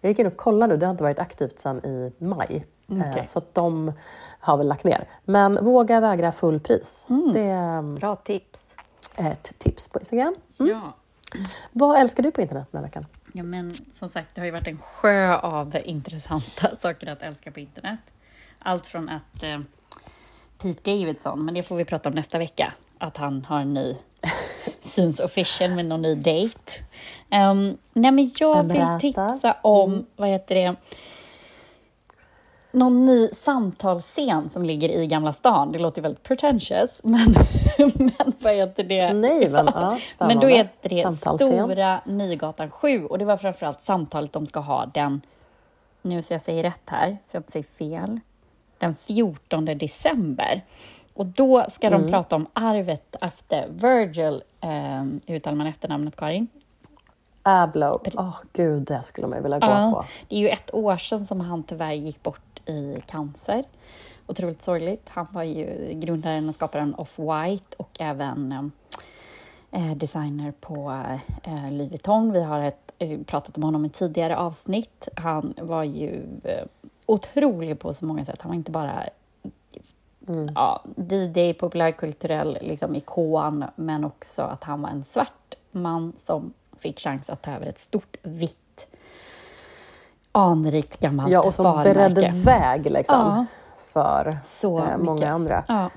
jag 0.00 0.08
gick 0.08 0.18
in 0.18 0.26
och 0.26 0.36
kollade, 0.36 0.76
det 0.76 0.86
har 0.86 0.90
inte 0.90 1.04
varit 1.04 1.18
aktivt 1.18 1.58
sedan 1.58 1.78
i 1.84 2.12
maj. 2.18 2.66
Eh, 2.90 3.10
Okej. 3.10 3.26
Så 3.26 3.42
de 3.52 3.92
har 4.40 4.56
väl 4.56 4.68
lagt 4.68 4.84
ner. 4.84 5.08
Men 5.24 5.64
våga 5.64 6.00
vägra 6.00 6.32
fullpris. 6.32 7.06
Mm. 7.10 7.32
Det 7.32 7.40
är 7.40 7.76
eh, 7.76 7.82
Bra 7.82 8.16
tips. 8.16 8.65
Ett 9.16 9.58
tips 9.58 9.88
på 9.88 9.98
Instagram. 9.98 10.36
Ja. 10.56 10.94
Vad 11.72 12.00
älskar 12.00 12.22
du 12.22 12.30
på 12.30 12.40
internet 12.40 12.68
den 12.70 12.78
här 12.78 12.86
veckan? 12.86 13.06
Ja, 13.32 13.42
men 13.42 13.74
som 13.98 14.08
sagt, 14.08 14.28
det 14.34 14.40
har 14.40 14.46
ju 14.46 14.50
varit 14.50 14.68
en 14.68 14.78
sjö 14.78 15.36
av 15.36 15.76
intressanta 15.84 16.76
saker 16.78 17.06
att 17.06 17.22
älska 17.22 17.50
på 17.50 17.60
internet. 17.60 18.00
Allt 18.58 18.86
från 18.86 19.08
att 19.08 19.42
eh, 19.42 19.60
Pete 20.58 20.90
Davidson, 20.90 21.44
men 21.44 21.54
det 21.54 21.62
får 21.62 21.76
vi 21.76 21.84
prata 21.84 22.08
om 22.08 22.14
nästa 22.14 22.38
vecka, 22.38 22.72
att 22.98 23.16
han 23.16 23.44
har 23.44 23.60
en 23.60 23.74
ny 23.74 23.96
syns 24.80 25.20
official 25.20 25.70
med 25.70 25.86
någon 25.86 26.02
ny 26.02 26.14
date. 26.14 26.72
Um, 27.30 27.78
nej, 27.92 28.10
men 28.10 28.30
jag 28.38 28.64
vill 28.64 28.86
tipsa 29.00 29.56
om, 29.62 30.06
vad 30.16 30.28
heter 30.28 30.54
det, 30.54 30.76
någon 32.76 33.04
ny 33.06 33.28
samtalsscen 33.28 34.50
som 34.50 34.64
ligger 34.64 34.88
i 34.88 35.06
Gamla 35.06 35.32
stan. 35.32 35.72
Det 35.72 35.78
låter 35.78 36.02
väldigt 36.02 36.22
pretentious, 36.22 37.00
men, 37.04 37.34
men 37.94 38.32
vad 38.38 38.54
heter 38.54 38.84
det? 38.84 39.12
Nej, 39.12 39.50
men 39.50 39.66
ja, 39.74 39.98
Men 40.18 40.40
då 40.40 40.46
heter 40.46 40.88
det. 40.88 41.16
Stora 41.16 42.00
Nygatan 42.04 42.70
7 42.70 43.06
och 43.06 43.18
det 43.18 43.24
var 43.24 43.36
framförallt 43.36 43.82
samtalet 43.82 44.32
de 44.32 44.46
ska 44.46 44.60
ha 44.60 44.86
den, 44.86 45.20
nu 46.02 46.22
så 46.22 46.34
jag 46.34 46.40
säger 46.40 46.62
rätt 46.62 46.82
här, 46.90 47.16
så 47.24 47.36
jag 47.36 47.40
inte 47.40 47.52
säger 47.52 47.66
fel, 47.78 48.20
den 48.78 48.94
14 48.94 49.64
december. 49.64 50.64
Och 51.14 51.26
då 51.26 51.66
ska 51.70 51.86
Mm. 51.86 52.02
de 52.02 52.10
prata 52.10 52.36
om 52.36 52.46
arvet 52.52 53.16
efter 53.20 53.68
Virgil, 53.68 54.42
eh, 54.60 54.70
hur 55.26 55.34
uttalar 55.36 55.56
man 55.56 55.66
efternamnet 55.66 56.16
Karin? 56.16 56.48
Abloh. 57.42 57.96
Åh 58.14 58.36
gud, 58.52 58.82
det 58.82 59.02
skulle 59.02 59.26
man 59.26 59.38
ju 59.38 59.42
vilja 59.42 59.58
gå 59.58 59.66
Ja, 59.66 59.90
på. 59.94 60.04
det 60.28 60.36
är 60.36 60.40
ju 60.40 60.48
ett 60.48 60.74
år 60.74 60.96
sedan 60.96 61.24
som 61.26 61.40
han 61.40 61.62
tyvärr 61.62 61.92
gick 61.92 62.22
bort 62.22 62.40
i 62.66 63.02
cancer. 63.06 63.64
Otroligt 64.26 64.62
sorgligt. 64.62 65.08
Han 65.08 65.26
var 65.30 65.42
ju 65.42 65.94
grundaren 65.94 66.48
och 66.48 66.54
skaparen 66.54 66.94
of 66.94 67.18
White 67.18 67.76
och 67.76 67.90
även 68.00 68.72
eh, 69.70 69.96
designer 69.96 70.52
på 70.60 71.06
eh, 71.42 71.72
Louis 71.72 71.90
Vuitton. 71.90 72.32
Vi 72.32 72.42
har 72.42 72.60
ett, 72.60 72.92
eh, 72.98 73.20
pratat 73.20 73.56
om 73.56 73.62
honom 73.62 73.84
i 73.84 73.88
tidigare 73.88 74.36
avsnitt. 74.36 75.08
Han 75.16 75.54
var 75.62 75.84
ju 75.84 76.22
eh, 76.44 76.66
otrolig 77.06 77.78
på 77.78 77.92
så 77.92 78.04
många 78.04 78.24
sätt. 78.24 78.42
Han 78.42 78.50
var 78.50 78.56
inte 78.56 78.70
bara 78.70 79.04
ja, 80.54 80.84
DJ, 80.96 81.52
populärkulturell 81.52 82.58
liksom, 82.60 82.96
ikon, 82.96 83.64
men 83.76 84.04
också 84.04 84.42
att 84.42 84.64
han 84.64 84.82
var 84.82 84.90
en 84.90 85.04
svart 85.04 85.54
man 85.70 86.12
som 86.24 86.52
fick 86.78 87.00
chans 87.00 87.30
att 87.30 87.42
ta 87.42 87.50
över 87.50 87.66
ett 87.66 87.78
stort, 87.78 88.16
vitt, 88.22 88.58
anrikt 90.36 91.00
gammalt 91.00 91.30
Ja, 91.32 91.42
och 91.42 91.54
som 91.54 91.64
varumärke. 91.64 91.94
beredde 91.94 92.32
väg 92.44 92.90
liksom, 92.90 93.16
Ja. 93.16 93.46
för 93.92 94.28
eh, 94.64 94.98
många 94.98 95.30
andra. 95.32 95.64
Ja. 95.68 95.90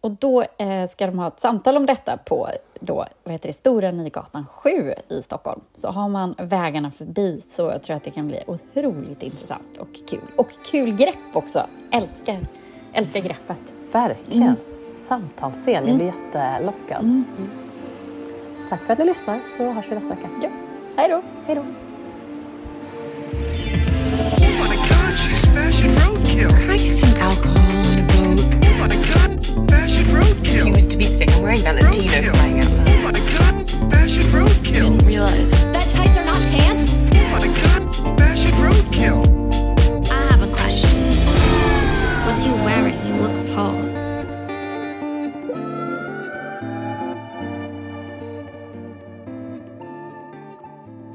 Och 0.00 0.10
då 0.10 0.42
eh, 0.42 0.86
ska 0.88 1.06
de 1.06 1.18
ha 1.18 1.28
ett 1.28 1.40
samtal 1.40 1.76
om 1.76 1.86
detta 1.86 2.16
på 2.16 2.48
då, 2.80 3.06
vad 3.24 3.32
heter 3.32 3.46
det, 3.48 3.52
Stora 3.52 3.90
Nygatan 3.90 4.46
7 4.50 4.70
i 5.08 5.22
Stockholm. 5.22 5.60
Så 5.72 5.88
har 5.88 6.08
man 6.08 6.34
vägarna 6.38 6.90
förbi 6.90 7.40
så 7.50 7.62
jag 7.62 7.82
tror 7.82 7.96
att 7.96 8.04
det 8.04 8.10
kan 8.10 8.28
bli 8.28 8.42
otroligt 8.46 9.22
intressant 9.22 9.76
och 9.78 9.88
kul. 10.10 10.20
Och 10.36 10.48
kul 10.70 10.90
grepp 10.96 11.14
också. 11.36 11.66
Älskar, 11.90 12.46
älskar 12.92 13.20
greppet. 13.20 13.58
Verkligen. 13.92 14.42
Mm. 14.42 14.56
Samtalsscen, 14.96 15.86
jag 15.86 15.96
blir 15.96 16.06
jättelockad. 16.06 17.00
Mm. 17.02 17.24
Tack 18.68 18.82
för 18.82 18.92
att 18.92 18.98
ni 18.98 19.04
lyssnar, 19.04 19.40
så 19.46 19.70
hörs 19.70 19.90
vi 19.90 19.94
nästa 19.94 20.10
vecka. 20.14 20.28
Ja. 20.42 20.48
Hej 20.96 21.08
då! 21.08 21.22
Hej 21.46 21.56
då! 21.56 21.64
roadkill. 26.36 26.58
Can 26.58 26.70
I 26.70 26.76
get 26.76 26.94
some 26.94 27.16
alcohol 27.16 27.58
and 27.58 27.98
a 27.98 28.12
boat? 28.12 28.40
Oh 28.64 28.78
my 28.78 28.88
god, 28.88 29.46
fashion 29.70 30.04
roadkill. 30.06 30.64
He 30.64 30.70
used 30.70 30.90
to 30.90 30.96
be 30.96 31.04
sick. 31.04 31.30
I'm 31.32 31.42
wearing 31.42 31.58
Valentino 31.58 32.12
roadkill. 32.12 32.34
out. 32.34 32.88
Oh 32.88 33.02
my 33.02 33.12
god, 33.12 33.70
fashion 33.90 34.22
roadkill. 34.22 34.98
Didn't 34.98 35.06
realize 35.06 35.72
that 35.72 35.88
tights 35.88 36.18
are 36.18 36.24
not 36.24 36.36
pants. 36.46 36.85